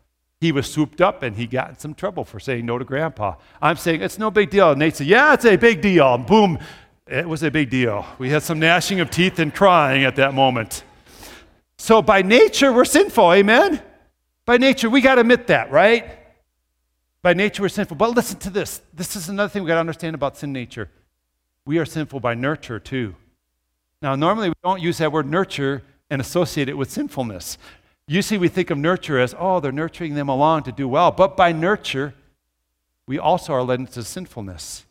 He 0.41 0.51
was 0.51 0.71
swooped 0.71 1.01
up 1.01 1.23
and 1.23 1.35
he 1.35 1.47
got 1.47 1.69
in 1.69 1.77
some 1.77 1.95
trouble 1.95 2.23
for 2.23 2.39
saying 2.39 2.65
no 2.65 2.77
to 2.77 2.85
Grandpa. 2.85 3.35
I'm 3.61 3.77
saying, 3.77 4.01
It's 4.01 4.17
no 4.19 4.29
big 4.29 4.49
deal. 4.49 4.71
And 4.71 4.79
Nate 4.79 4.95
said, 4.95 5.07
Yeah, 5.07 5.33
it's 5.33 5.45
a 5.45 5.55
big 5.55 5.81
deal. 5.81 6.15
And 6.15 6.25
boom, 6.25 6.59
it 7.07 7.27
was 7.27 7.43
a 7.43 7.51
big 7.51 7.69
deal. 7.69 8.05
We 8.17 8.29
had 8.29 8.43
some 8.43 8.59
gnashing 8.59 8.99
of 8.99 9.09
teeth 9.09 9.39
and 9.39 9.53
crying 9.53 10.03
at 10.03 10.15
that 10.17 10.33
moment. 10.33 10.83
So 11.77 12.01
by 12.01 12.23
nature, 12.23 12.73
we're 12.73 12.85
sinful, 12.85 13.33
amen? 13.33 13.81
By 14.45 14.57
nature, 14.57 14.89
we 14.89 15.01
got 15.01 15.15
to 15.15 15.21
admit 15.21 15.47
that, 15.47 15.71
right? 15.71 16.09
By 17.21 17.33
nature, 17.33 17.61
we're 17.61 17.69
sinful. 17.69 17.97
But 17.97 18.15
listen 18.15 18.39
to 18.39 18.49
this. 18.49 18.81
This 18.93 19.15
is 19.15 19.29
another 19.29 19.49
thing 19.49 19.63
we 19.63 19.67
got 19.67 19.75
to 19.75 19.79
understand 19.79 20.15
about 20.15 20.37
sin 20.37 20.51
nature 20.53 20.89
we 21.67 21.77
are 21.77 21.85
sinful 21.85 22.21
by 22.21 22.33
nurture 22.33 22.79
too. 22.79 23.15
Now, 24.01 24.15
normally 24.15 24.49
we 24.49 24.55
don't 24.63 24.81
use 24.81 24.99
that 24.99 25.11
word 25.11 25.29
nurture 25.29 25.83
and 26.09 26.21
associate 26.21 26.69
it 26.69 26.77
with 26.77 26.89
sinfulness. 26.89 27.57
Usually 28.07 28.37
we 28.37 28.47
think 28.47 28.69
of 28.69 28.77
nurture 28.77 29.19
as, 29.19 29.35
oh, 29.37 29.59
they're 29.59 29.73
nurturing 29.73 30.15
them 30.15 30.29
along 30.29 30.63
to 30.63 30.71
do 30.71 30.87
well. 30.87 31.11
But 31.11 31.35
by 31.35 31.51
nurture, 31.51 32.13
we 33.05 33.19
also 33.19 33.51
are 33.51 33.63
led 33.63 33.81
into 33.81 34.01
sinfulness. 34.03 34.85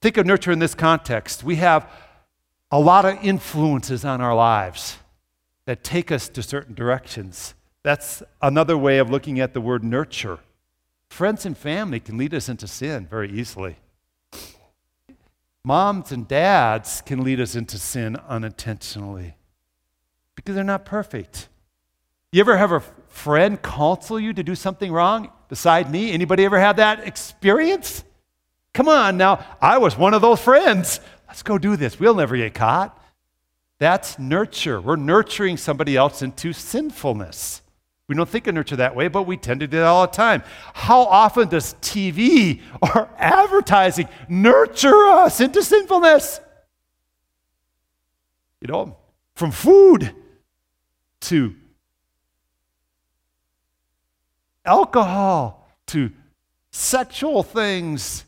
Think 0.00 0.16
of 0.16 0.24
nurture 0.24 0.50
in 0.50 0.60
this 0.60 0.74
context. 0.74 1.44
We 1.44 1.56
have 1.56 1.90
a 2.70 2.80
lot 2.80 3.04
of 3.04 3.22
influences 3.22 4.04
on 4.04 4.22
our 4.22 4.34
lives 4.34 4.96
that 5.66 5.84
take 5.84 6.10
us 6.10 6.28
to 6.30 6.42
certain 6.42 6.74
directions. 6.74 7.54
That's 7.82 8.22
another 8.40 8.78
way 8.78 8.98
of 8.98 9.10
looking 9.10 9.40
at 9.40 9.52
the 9.52 9.60
word 9.60 9.84
nurture. 9.84 10.38
Friends 11.10 11.44
and 11.44 11.56
family 11.56 12.00
can 12.00 12.16
lead 12.16 12.32
us 12.32 12.48
into 12.48 12.66
sin 12.66 13.06
very 13.06 13.30
easily. 13.30 13.76
Moms 15.68 16.12
and 16.12 16.26
dads 16.26 17.02
can 17.02 17.22
lead 17.22 17.42
us 17.42 17.54
into 17.54 17.76
sin 17.76 18.16
unintentionally 18.26 19.36
because 20.34 20.54
they're 20.54 20.64
not 20.64 20.86
perfect. 20.86 21.50
You 22.32 22.40
ever 22.40 22.56
have 22.56 22.72
a 22.72 22.80
friend 23.08 23.60
counsel 23.60 24.18
you 24.18 24.32
to 24.32 24.42
do 24.42 24.54
something 24.54 24.90
wrong 24.90 25.30
beside 25.50 25.90
me? 25.90 26.10
Anybody 26.10 26.46
ever 26.46 26.58
had 26.58 26.78
that 26.78 27.06
experience? 27.06 28.02
Come 28.72 28.88
on 28.88 29.18
now, 29.18 29.44
I 29.60 29.76
was 29.76 29.94
one 29.94 30.14
of 30.14 30.22
those 30.22 30.40
friends. 30.40 31.00
Let's 31.26 31.42
go 31.42 31.58
do 31.58 31.76
this. 31.76 32.00
We'll 32.00 32.14
never 32.14 32.38
get 32.38 32.54
caught. 32.54 32.98
That's 33.78 34.18
nurture. 34.18 34.80
We're 34.80 34.96
nurturing 34.96 35.58
somebody 35.58 35.98
else 35.98 36.22
into 36.22 36.54
sinfulness. 36.54 37.60
We 38.08 38.14
don't 38.14 38.28
think 38.28 38.46
of 38.46 38.54
nurture 38.54 38.76
that 38.76 38.96
way, 38.96 39.08
but 39.08 39.24
we 39.24 39.36
tend 39.36 39.60
to 39.60 39.66
do 39.66 39.76
that 39.76 39.86
all 39.86 40.06
the 40.06 40.12
time. 40.12 40.42
How 40.72 41.02
often 41.02 41.48
does 41.48 41.74
TV 41.74 42.62
or 42.80 43.10
advertising 43.18 44.08
nurture 44.30 45.08
us 45.08 45.42
into 45.42 45.62
sinfulness? 45.62 46.40
You 48.62 48.68
know, 48.68 48.96
from 49.34 49.50
food 49.50 50.14
to 51.20 51.54
alcohol 54.64 55.68
to 55.86 56.10
sexual 56.70 57.42
things 57.42 58.24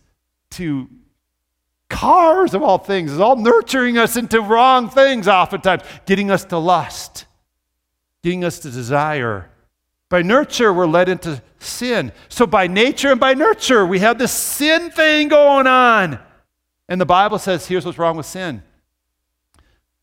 to 0.50 0.88
cars 1.88 2.54
of 2.54 2.62
all 2.62 2.78
things 2.78 3.12
is 3.12 3.18
all 3.18 3.36
nurturing 3.36 3.98
us 3.98 4.16
into 4.16 4.40
wrong 4.40 4.88
things 4.88 5.26
oftentimes 5.28 5.82
getting 6.06 6.30
us 6.30 6.44
to 6.44 6.56
lust 6.56 7.26
getting 8.22 8.44
us 8.44 8.60
to 8.60 8.70
desire 8.70 9.49
by 10.10 10.20
nurture 10.20 10.72
we're 10.74 10.86
led 10.86 11.08
into 11.08 11.42
sin 11.58 12.12
so 12.28 12.46
by 12.46 12.66
nature 12.66 13.10
and 13.10 13.20
by 13.20 13.32
nurture 13.32 13.86
we 13.86 14.00
have 14.00 14.18
this 14.18 14.32
sin 14.32 14.90
thing 14.90 15.28
going 15.28 15.66
on 15.66 16.18
and 16.88 17.00
the 17.00 17.06
bible 17.06 17.38
says 17.38 17.66
here's 17.66 17.86
what's 17.86 17.98
wrong 17.98 18.18
with 18.18 18.26
sin 18.26 18.62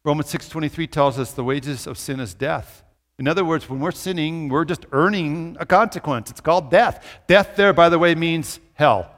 romans 0.04 0.34
6.23 0.34 0.90
tells 0.90 1.20
us 1.20 1.32
the 1.34 1.44
wages 1.44 1.86
of 1.86 2.00
sin 2.00 2.20
is 2.20 2.34
death 2.34 2.84
in 3.20 3.28
other 3.28 3.44
words, 3.44 3.68
when 3.68 3.80
we're 3.80 3.92
sinning, 3.92 4.48
we're 4.48 4.66
just 4.66 4.86
earning 4.92 5.58
a 5.60 5.66
consequence. 5.66 6.30
It's 6.30 6.42
called 6.42 6.70
death. 6.70 7.04
Death, 7.26 7.56
there, 7.56 7.74
by 7.74 7.90
the 7.90 7.98
way, 7.98 8.14
means 8.14 8.60
hell. 8.74 9.12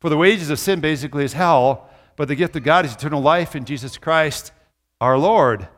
For 0.00 0.08
the 0.08 0.16
wages 0.16 0.50
of 0.50 0.58
sin 0.58 0.80
basically 0.80 1.24
is 1.24 1.34
hell, 1.34 1.88
but 2.16 2.26
the 2.26 2.34
gift 2.34 2.56
of 2.56 2.64
God 2.64 2.84
is 2.84 2.94
eternal 2.94 3.22
life 3.22 3.54
in 3.54 3.64
Jesus 3.64 3.96
Christ 3.96 4.52
our 5.00 5.16
Lord. 5.16 5.68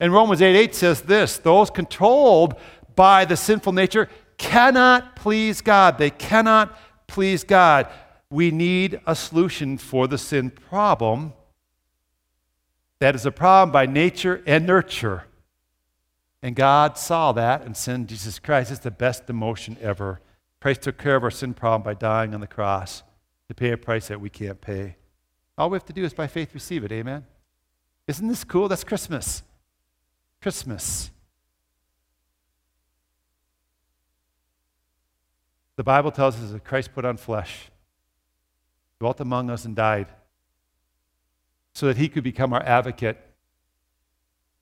And 0.00 0.12
Romans 0.12 0.42
8 0.42 0.56
8 0.56 0.74
says 0.74 1.02
this 1.02 1.38
those 1.38 1.70
controlled 1.70 2.54
by 2.96 3.24
the 3.24 3.36
sinful 3.36 3.72
nature 3.72 4.08
cannot 4.38 5.16
please 5.16 5.60
God. 5.60 5.98
They 5.98 6.10
cannot 6.10 6.78
please 7.06 7.44
God. 7.44 7.88
We 8.30 8.50
need 8.50 9.00
a 9.06 9.14
solution 9.14 9.78
for 9.78 10.08
the 10.08 10.18
sin 10.18 10.50
problem. 10.50 11.32
That 12.98 13.14
is 13.14 13.26
a 13.26 13.30
problem 13.30 13.70
by 13.72 13.86
nature 13.86 14.42
and 14.46 14.66
nurture. 14.66 15.24
And 16.42 16.54
God 16.54 16.98
saw 16.98 17.32
that 17.32 17.62
and 17.62 17.76
sent 17.76 18.08
Jesus 18.08 18.38
Christ. 18.38 18.70
It's 18.70 18.80
the 18.80 18.90
best 18.90 19.26
demotion 19.26 19.80
ever. 19.80 20.20
Christ 20.60 20.82
took 20.82 20.98
care 20.98 21.16
of 21.16 21.22
our 21.22 21.30
sin 21.30 21.54
problem 21.54 21.82
by 21.82 21.94
dying 21.94 22.34
on 22.34 22.40
the 22.40 22.46
cross 22.46 23.02
to 23.48 23.54
pay 23.54 23.70
a 23.70 23.76
price 23.76 24.08
that 24.08 24.20
we 24.20 24.30
can't 24.30 24.60
pay. 24.60 24.96
All 25.56 25.70
we 25.70 25.76
have 25.76 25.84
to 25.86 25.92
do 25.92 26.04
is 26.04 26.12
by 26.12 26.26
faith 26.26 26.52
receive 26.54 26.84
it. 26.84 26.92
Amen. 26.92 27.24
Isn't 28.06 28.28
this 28.28 28.44
cool? 28.44 28.68
That's 28.68 28.84
Christmas. 28.84 29.42
Christmas. 30.44 31.10
The 35.76 35.82
Bible 35.82 36.12
tells 36.12 36.36
us 36.36 36.52
that 36.52 36.62
Christ 36.64 36.94
put 36.94 37.04
on 37.04 37.16
flesh, 37.16 37.70
dwelt 39.00 39.18
among 39.20 39.50
us, 39.50 39.64
and 39.64 39.74
died 39.74 40.06
so 41.72 41.86
that 41.86 41.96
he 41.96 42.08
could 42.08 42.22
become 42.22 42.52
our 42.52 42.62
advocate 42.62 43.18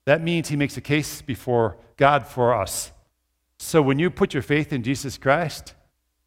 that 0.05 0.21
means 0.21 0.49
he 0.49 0.55
makes 0.55 0.75
a 0.77 0.81
case 0.81 1.21
before 1.21 1.77
God 1.97 2.27
for 2.27 2.53
us. 2.53 2.91
So 3.57 3.81
when 3.81 3.99
you 3.99 4.09
put 4.09 4.33
your 4.33 4.43
faith 4.43 4.73
in 4.73 4.83
Jesus 4.83 5.17
Christ, 5.17 5.73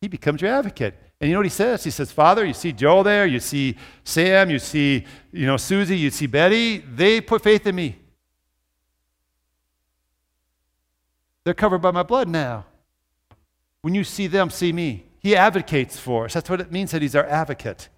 he 0.01 0.09
becomes 0.09 0.40
your 0.40 0.51
advocate. 0.51 0.95
And 1.21 1.29
you 1.29 1.35
know 1.35 1.40
what 1.40 1.47
he 1.47 1.51
says? 1.51 1.85
He 1.85 1.90
says, 1.90 2.12
Father, 2.12 2.45
you 2.45 2.55
see 2.55 2.73
Joe 2.73 3.03
there, 3.03 3.27
you 3.27 3.40
see 3.40 3.77
Sam, 4.05 4.51
you 4.51 4.59
see, 4.59 5.05
you 5.33 5.47
know, 5.47 5.57
Susie, 5.57 5.97
you 5.97 6.11
see 6.11 6.27
Betty. 6.27 6.79
They 6.79 7.21
put 7.21 7.42
faith 7.42 7.66
in 7.66 7.75
me. 7.75 7.99
They're 11.46 11.54
covered 11.54 11.78
by 11.78 11.92
my 11.92 12.02
blood 12.02 12.26
now. 12.28 12.64
When 13.82 13.94
you 13.94 14.02
see 14.02 14.26
them, 14.26 14.50
see 14.50 14.72
me. 14.72 15.04
He 15.20 15.37
advocates 15.37 15.96
for 15.96 16.24
us. 16.24 16.35
That's 16.35 16.50
what 16.50 16.61
it 16.61 16.72
means 16.72 16.90
that 16.90 17.02
he's 17.02 17.14
our 17.14 17.24
advocate. 17.24 17.88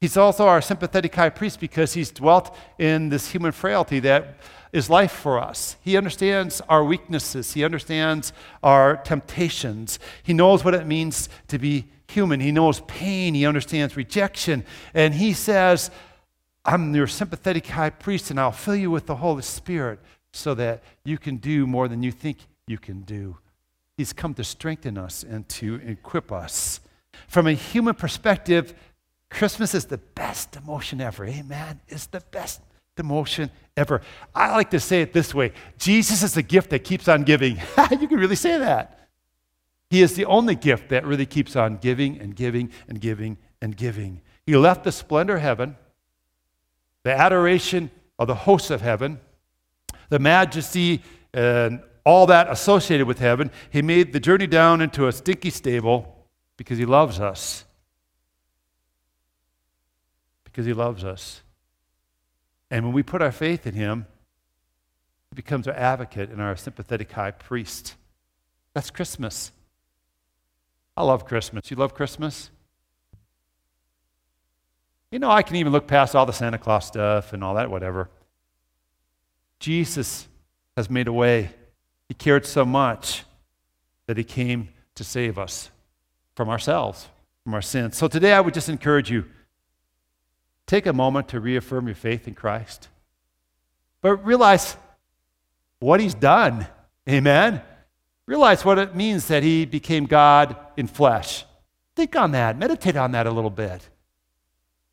He's 0.00 0.16
also 0.16 0.46
our 0.46 0.62
sympathetic 0.62 1.12
high 1.12 1.30
priest 1.30 1.58
because 1.58 1.94
he's 1.94 2.12
dwelt 2.12 2.56
in 2.78 3.08
this 3.08 3.32
human 3.32 3.50
frailty 3.50 3.98
that 3.98 4.36
is 4.72 4.88
life 4.88 5.10
for 5.10 5.40
us. 5.40 5.74
He 5.82 5.96
understands 5.96 6.60
our 6.68 6.84
weaknesses, 6.84 7.52
He 7.54 7.64
understands 7.64 8.32
our 8.62 8.98
temptations. 8.98 9.98
He 10.22 10.32
knows 10.32 10.64
what 10.64 10.74
it 10.74 10.86
means 10.86 11.28
to 11.48 11.58
be 11.58 11.86
human. 12.06 12.38
He 12.38 12.52
knows 12.52 12.78
pain, 12.82 13.34
He 13.34 13.44
understands 13.44 13.96
rejection. 13.96 14.64
And 14.94 15.14
He 15.14 15.32
says, 15.32 15.90
I'm 16.64 16.94
your 16.94 17.08
sympathetic 17.08 17.66
high 17.66 17.90
priest, 17.90 18.30
and 18.30 18.38
I'll 18.38 18.52
fill 18.52 18.76
you 18.76 18.92
with 18.92 19.06
the 19.06 19.16
Holy 19.16 19.42
Spirit 19.42 19.98
so 20.32 20.54
that 20.54 20.84
you 21.04 21.18
can 21.18 21.38
do 21.38 21.66
more 21.66 21.88
than 21.88 22.04
you 22.04 22.12
think 22.12 22.38
you 22.66 22.78
can 22.78 23.02
do. 23.02 23.38
He's 23.96 24.12
come 24.12 24.34
to 24.34 24.44
strengthen 24.44 24.98
us 24.98 25.22
and 25.22 25.48
to 25.50 25.76
equip 25.84 26.32
us. 26.32 26.80
From 27.28 27.46
a 27.46 27.52
human 27.52 27.94
perspective, 27.94 28.74
Christmas 29.30 29.74
is 29.74 29.86
the 29.86 29.98
best 29.98 30.56
emotion 30.56 31.00
ever. 31.00 31.24
Amen. 31.24 31.80
It's 31.88 32.06
the 32.06 32.20
best 32.30 32.60
emotion 32.98 33.50
ever. 33.76 34.00
I 34.34 34.52
like 34.52 34.70
to 34.70 34.80
say 34.80 35.02
it 35.02 35.12
this 35.12 35.34
way 35.34 35.52
Jesus 35.78 36.22
is 36.22 36.34
the 36.34 36.42
gift 36.42 36.70
that 36.70 36.80
keeps 36.80 37.08
on 37.08 37.22
giving. 37.22 37.56
you 37.90 38.08
can 38.08 38.18
really 38.18 38.36
say 38.36 38.58
that. 38.58 39.08
He 39.90 40.02
is 40.02 40.14
the 40.14 40.24
only 40.24 40.54
gift 40.54 40.88
that 40.88 41.06
really 41.06 41.26
keeps 41.26 41.54
on 41.54 41.76
giving 41.76 42.18
and 42.18 42.34
giving 42.34 42.70
and 42.88 43.00
giving 43.00 43.38
and 43.60 43.76
giving. 43.76 44.22
He 44.46 44.56
left 44.56 44.84
the 44.84 44.92
splendor 44.92 45.36
of 45.36 45.42
heaven, 45.42 45.76
the 47.04 47.12
adoration 47.12 47.90
of 48.18 48.28
the 48.28 48.34
hosts 48.34 48.70
of 48.70 48.80
heaven, 48.80 49.20
the 50.08 50.18
majesty 50.18 51.02
and 51.32 51.82
all 52.04 52.26
that 52.26 52.50
associated 52.50 53.06
with 53.06 53.18
heaven. 53.18 53.50
He 53.70 53.82
made 53.82 54.12
the 54.12 54.20
journey 54.20 54.46
down 54.46 54.80
into 54.80 55.08
a 55.08 55.12
stinky 55.12 55.50
stable 55.50 56.26
because 56.56 56.78
he 56.78 56.84
loves 56.84 57.18
us. 57.18 57.64
Because 60.44 60.66
he 60.66 60.72
loves 60.72 61.02
us. 61.02 61.42
And 62.70 62.84
when 62.84 62.94
we 62.94 63.02
put 63.02 63.22
our 63.22 63.32
faith 63.32 63.66
in 63.66 63.74
him, 63.74 64.06
he 65.30 65.34
becomes 65.34 65.66
our 65.66 65.74
advocate 65.74 66.30
and 66.30 66.40
our 66.40 66.56
sympathetic 66.56 67.10
high 67.12 67.30
priest. 67.30 67.94
That's 68.74 68.90
Christmas. 68.90 69.52
I 70.96 71.02
love 71.02 71.24
Christmas. 71.24 71.70
You 71.70 71.76
love 71.76 71.94
Christmas? 71.94 72.50
You 75.10 75.18
know, 75.18 75.30
I 75.30 75.42
can 75.42 75.56
even 75.56 75.72
look 75.72 75.86
past 75.86 76.14
all 76.14 76.26
the 76.26 76.32
Santa 76.32 76.58
Claus 76.58 76.86
stuff 76.86 77.32
and 77.32 77.42
all 77.42 77.54
that, 77.54 77.70
whatever. 77.70 78.10
Jesus 79.60 80.28
has 80.76 80.90
made 80.90 81.06
a 81.08 81.12
way. 81.12 81.50
He 82.14 82.16
cared 82.16 82.46
so 82.46 82.64
much 82.64 83.24
that 84.06 84.16
he 84.16 84.22
came 84.22 84.68
to 84.94 85.02
save 85.02 85.36
us 85.36 85.72
from 86.36 86.48
ourselves, 86.48 87.08
from 87.42 87.54
our 87.54 87.62
sins. 87.62 87.96
So 87.96 88.06
today 88.06 88.32
I 88.32 88.40
would 88.40 88.54
just 88.54 88.68
encourage 88.68 89.10
you 89.10 89.24
Take 90.66 90.86
a 90.86 90.92
moment 90.92 91.28
to 91.28 91.40
reaffirm 91.40 91.86
your 91.86 91.94
faith 91.94 92.26
in 92.26 92.34
Christ. 92.34 92.88
But 94.00 94.24
realize 94.24 94.76
what 95.78 96.00
he's 96.00 96.14
done. 96.14 96.66
Amen. 97.08 97.60
Realize 98.26 98.64
what 98.64 98.78
it 98.78 98.96
means 98.96 99.28
that 99.28 99.42
he 99.42 99.66
became 99.66 100.06
God 100.06 100.56
in 100.76 100.86
flesh. 100.86 101.44
Think 101.94 102.16
on 102.16 102.32
that. 102.32 102.58
Meditate 102.58 102.96
on 102.96 103.12
that 103.12 103.26
a 103.26 103.30
little 103.30 103.50
bit. 103.50 103.88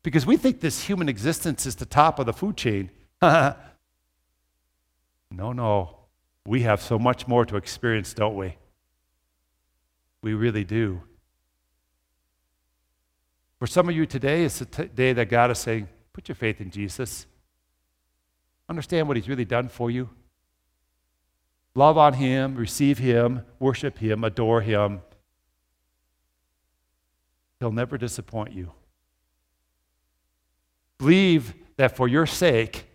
Because 0.02 0.26
we 0.26 0.36
think 0.36 0.60
this 0.60 0.84
human 0.84 1.08
existence 1.08 1.64
is 1.64 1.76
the 1.76 1.86
top 1.86 2.18
of 2.18 2.26
the 2.26 2.32
food 2.32 2.56
chain. 2.56 2.90
no, 3.22 3.54
no. 5.30 5.96
We 6.46 6.62
have 6.62 6.82
so 6.82 6.98
much 6.98 7.28
more 7.28 7.44
to 7.46 7.56
experience, 7.56 8.14
don't 8.14 8.36
we? 8.36 8.56
We 10.22 10.34
really 10.34 10.64
do. 10.64 11.02
For 13.58 13.66
some 13.66 13.88
of 13.88 13.94
you 13.94 14.06
today, 14.06 14.44
it's 14.44 14.60
a 14.60 14.64
t- 14.64 14.84
day 14.84 15.12
that 15.12 15.26
God 15.26 15.50
is 15.50 15.58
saying, 15.58 15.88
put 16.12 16.28
your 16.28 16.34
faith 16.34 16.60
in 16.60 16.70
Jesus. 16.70 17.26
Understand 18.68 19.06
what 19.06 19.16
He's 19.16 19.28
really 19.28 19.44
done 19.44 19.68
for 19.68 19.90
you. 19.90 20.10
Love 21.74 21.96
on 21.96 22.14
Him, 22.14 22.56
receive 22.56 22.98
Him, 22.98 23.42
worship 23.58 23.98
Him, 23.98 24.24
adore 24.24 24.62
Him. 24.62 25.00
He'll 27.60 27.70
never 27.70 27.96
disappoint 27.96 28.52
you. 28.52 28.72
Believe 30.98 31.54
that 31.76 31.96
for 31.96 32.08
your 32.08 32.26
sake, 32.26 32.86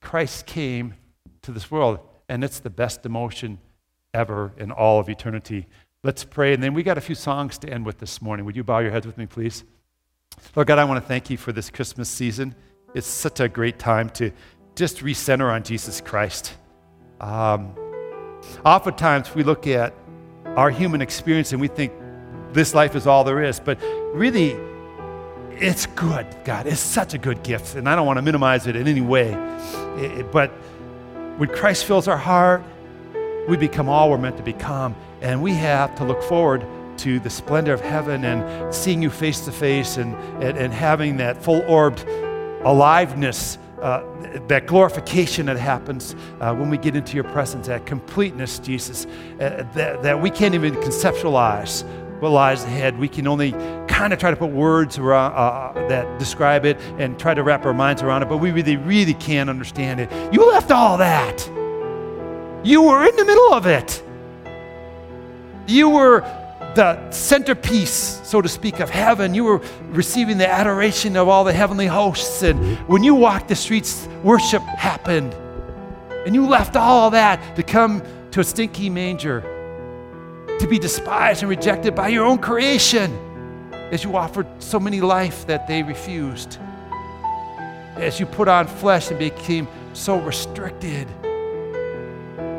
Christ 0.00 0.46
came 0.46 0.94
to 1.42 1.52
this 1.52 1.70
world, 1.70 2.00
and 2.32 2.42
it's 2.42 2.60
the 2.60 2.70
best 2.70 3.04
emotion 3.04 3.58
ever 4.14 4.52
in 4.56 4.70
all 4.70 4.98
of 4.98 5.10
eternity. 5.10 5.66
Let's 6.02 6.24
pray, 6.24 6.54
and 6.54 6.62
then 6.62 6.72
we 6.72 6.82
got 6.82 6.96
a 6.96 7.00
few 7.02 7.14
songs 7.14 7.58
to 7.58 7.68
end 7.68 7.84
with 7.84 7.98
this 7.98 8.22
morning. 8.22 8.46
Would 8.46 8.56
you 8.56 8.64
bow 8.64 8.78
your 8.78 8.90
heads 8.90 9.06
with 9.06 9.18
me, 9.18 9.26
please? 9.26 9.64
Lord 10.56 10.66
God, 10.66 10.78
I 10.78 10.84
want 10.84 11.02
to 11.02 11.06
thank 11.06 11.28
you 11.28 11.36
for 11.36 11.52
this 11.52 11.68
Christmas 11.68 12.08
season. 12.08 12.54
It's 12.94 13.06
such 13.06 13.40
a 13.40 13.50
great 13.50 13.78
time 13.78 14.08
to 14.10 14.30
just 14.76 15.00
recenter 15.00 15.52
on 15.52 15.62
Jesus 15.62 16.00
Christ. 16.00 16.54
Um, 17.20 17.74
oftentimes 18.64 19.34
we 19.34 19.42
look 19.42 19.66
at 19.66 19.92
our 20.56 20.70
human 20.70 21.02
experience 21.02 21.52
and 21.52 21.60
we 21.60 21.68
think 21.68 21.92
this 22.54 22.74
life 22.74 22.96
is 22.96 23.06
all 23.06 23.24
there 23.24 23.42
is. 23.42 23.60
But 23.60 23.78
really, 24.14 24.56
it's 25.50 25.84
good, 25.84 26.26
God. 26.44 26.66
It's 26.66 26.80
such 26.80 27.12
a 27.12 27.18
good 27.18 27.42
gift. 27.42 27.74
And 27.74 27.86
I 27.86 27.94
don't 27.94 28.06
want 28.06 28.16
to 28.16 28.22
minimize 28.22 28.66
it 28.66 28.74
in 28.74 28.88
any 28.88 29.02
way. 29.02 29.34
It, 29.98 30.32
but 30.32 30.50
when 31.38 31.48
Christ 31.48 31.86
fills 31.86 32.08
our 32.08 32.16
heart, 32.16 32.62
we 33.48 33.56
become 33.56 33.88
all 33.88 34.10
we're 34.10 34.18
meant 34.18 34.36
to 34.36 34.42
become. 34.42 34.94
And 35.20 35.42
we 35.42 35.54
have 35.54 35.94
to 35.96 36.04
look 36.04 36.22
forward 36.22 36.64
to 36.98 37.18
the 37.20 37.30
splendor 37.30 37.72
of 37.72 37.80
heaven 37.80 38.24
and 38.24 38.74
seeing 38.74 39.02
you 39.02 39.10
face 39.10 39.40
to 39.46 39.52
face 39.52 39.96
and, 39.96 40.14
and, 40.42 40.58
and 40.58 40.72
having 40.72 41.16
that 41.16 41.42
full 41.42 41.62
orbed 41.62 42.04
aliveness, 42.64 43.58
uh, 43.80 44.04
that 44.46 44.66
glorification 44.66 45.46
that 45.46 45.56
happens 45.56 46.14
uh, 46.40 46.54
when 46.54 46.70
we 46.70 46.78
get 46.78 46.94
into 46.94 47.14
your 47.14 47.24
presence, 47.24 47.66
that 47.66 47.86
completeness, 47.86 48.58
Jesus, 48.58 49.06
uh, 49.06 49.66
that, 49.74 50.02
that 50.02 50.20
we 50.20 50.30
can't 50.30 50.54
even 50.54 50.74
conceptualize 50.76 51.82
what 52.22 52.30
lies 52.30 52.62
ahead. 52.62 52.96
We 52.96 53.08
can 53.08 53.26
only 53.26 53.50
kind 53.88 54.12
of 54.12 54.20
try 54.20 54.30
to 54.30 54.36
put 54.36 54.52
words 54.52 54.96
around, 54.96 55.32
uh, 55.32 55.88
that 55.88 56.20
describe 56.20 56.64
it 56.64 56.78
and 56.98 57.18
try 57.18 57.34
to 57.34 57.42
wrap 57.42 57.66
our 57.66 57.74
minds 57.74 58.00
around 58.00 58.22
it, 58.22 58.28
but 58.28 58.36
we 58.36 58.52
really, 58.52 58.76
really 58.76 59.14
can't 59.14 59.50
understand 59.50 59.98
it. 59.98 60.08
You 60.32 60.48
left 60.48 60.70
all 60.70 60.98
that. 60.98 61.48
You 62.64 62.82
were 62.82 63.04
in 63.04 63.16
the 63.16 63.24
middle 63.24 63.52
of 63.52 63.66
it. 63.66 64.04
You 65.66 65.88
were 65.88 66.20
the 66.76 67.10
centerpiece, 67.10 68.20
so 68.22 68.40
to 68.40 68.48
speak, 68.48 68.78
of 68.78 68.88
heaven. 68.88 69.34
You 69.34 69.42
were 69.42 69.60
receiving 69.90 70.38
the 70.38 70.48
adoration 70.48 71.16
of 71.16 71.26
all 71.28 71.42
the 71.42 71.52
heavenly 71.52 71.88
hosts. 71.88 72.44
And 72.44 72.78
when 72.88 73.02
you 73.02 73.16
walked 73.16 73.48
the 73.48 73.56
streets, 73.56 74.06
worship 74.22 74.62
happened. 74.62 75.34
And 76.24 76.36
you 76.36 76.46
left 76.46 76.76
all 76.76 77.10
that 77.10 77.56
to 77.56 77.64
come 77.64 78.00
to 78.30 78.40
a 78.40 78.44
stinky 78.44 78.88
manger, 78.88 79.40
to 80.62 80.68
be 80.68 80.78
despised 80.78 81.42
and 81.42 81.50
rejected 81.50 81.92
by 81.92 82.06
your 82.06 82.24
own 82.24 82.38
creation 82.38 83.10
as 83.90 84.04
you 84.04 84.16
offered 84.16 84.46
so 84.62 84.78
many 84.78 85.00
life 85.00 85.44
that 85.48 85.66
they 85.66 85.82
refused. 85.82 86.58
As 87.96 88.20
you 88.20 88.26
put 88.26 88.46
on 88.46 88.68
flesh 88.68 89.10
and 89.10 89.18
became 89.18 89.66
so 89.92 90.20
restricted. 90.20 91.08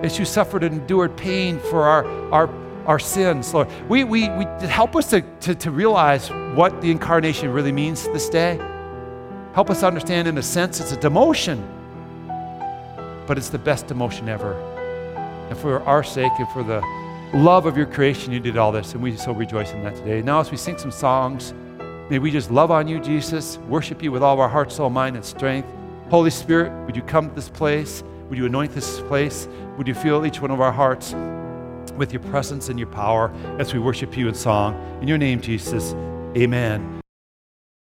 As 0.03 0.19
you 0.19 0.25
suffered 0.25 0.65
and 0.65 0.81
endured 0.81 1.15
pain 1.15 1.59
for 1.59 1.83
our, 1.83 2.05
our 2.33 2.49
our 2.85 2.99
sins, 2.99 3.53
Lord. 3.53 3.69
We, 3.87 4.03
we, 4.03 4.27
we 4.31 4.43
help 4.67 4.97
us 4.97 5.09
to, 5.11 5.21
to, 5.21 5.55
to 5.55 5.71
realize 5.71 6.29
what 6.29 6.81
the 6.81 6.91
incarnation 6.91 7.53
really 7.53 7.71
means 7.71 8.03
this 8.09 8.27
day. 8.27 8.59
Help 9.53 9.69
us 9.69 9.83
understand, 9.83 10.27
in 10.27 10.37
a 10.37 10.43
sense, 10.43 10.81
it's 10.81 10.91
a 10.91 10.97
demotion, 10.97 11.65
but 13.25 13.37
it's 13.37 13.47
the 13.47 13.57
best 13.57 13.87
demotion 13.87 14.27
ever. 14.27 14.55
And 15.49 15.57
for 15.57 15.81
our 15.83 16.03
sake 16.03 16.33
and 16.37 16.49
for 16.49 16.63
the 16.63 16.81
love 17.33 17.65
of 17.65 17.75
your 17.75 17.85
creation, 17.85 18.31
you 18.31 18.39
did 18.39 18.57
all 18.57 18.71
this, 18.71 18.93
and 18.93 19.01
we 19.01 19.15
so 19.17 19.33
rejoice 19.33 19.71
in 19.71 19.83
that 19.83 19.95
today. 19.95 20.21
Now, 20.21 20.39
as 20.39 20.51
we 20.51 20.57
sing 20.57 20.77
some 20.77 20.91
songs, 20.91 21.53
may 22.09 22.19
we 22.19 22.31
just 22.31 22.51
love 22.51 22.71
on 22.71 22.87
you, 22.87 22.99
Jesus, 22.99 23.57
worship 23.69 24.01
you 24.03 24.11
with 24.11 24.23
all 24.23 24.33
of 24.33 24.39
our 24.39 24.49
heart, 24.49 24.71
soul, 24.71 24.89
mind, 24.89 25.15
and 25.15 25.25
strength. 25.25 25.67
Holy 26.09 26.29
Spirit, 26.29 26.71
would 26.85 26.95
you 26.95 27.01
come 27.01 27.29
to 27.29 27.35
this 27.35 27.49
place? 27.49 28.03
Would 28.29 28.37
you 28.37 28.45
anoint 28.45 28.73
this 28.73 28.99
place? 29.01 29.47
Would 29.77 29.87
you 29.87 29.93
fill 29.93 30.25
each 30.25 30.41
one 30.41 30.51
of 30.51 30.61
our 30.61 30.71
hearts? 30.71 31.13
with 31.97 32.11
your 32.11 32.21
presence 32.23 32.69
and 32.69 32.79
your 32.79 32.87
power 32.87 33.31
as 33.59 33.73
we 33.73 33.79
worship 33.79 34.17
you 34.17 34.27
in 34.27 34.33
song. 34.33 34.73
In 35.01 35.07
your 35.07 35.17
name, 35.17 35.41
Jesus, 35.41 35.93
amen. 36.37 37.02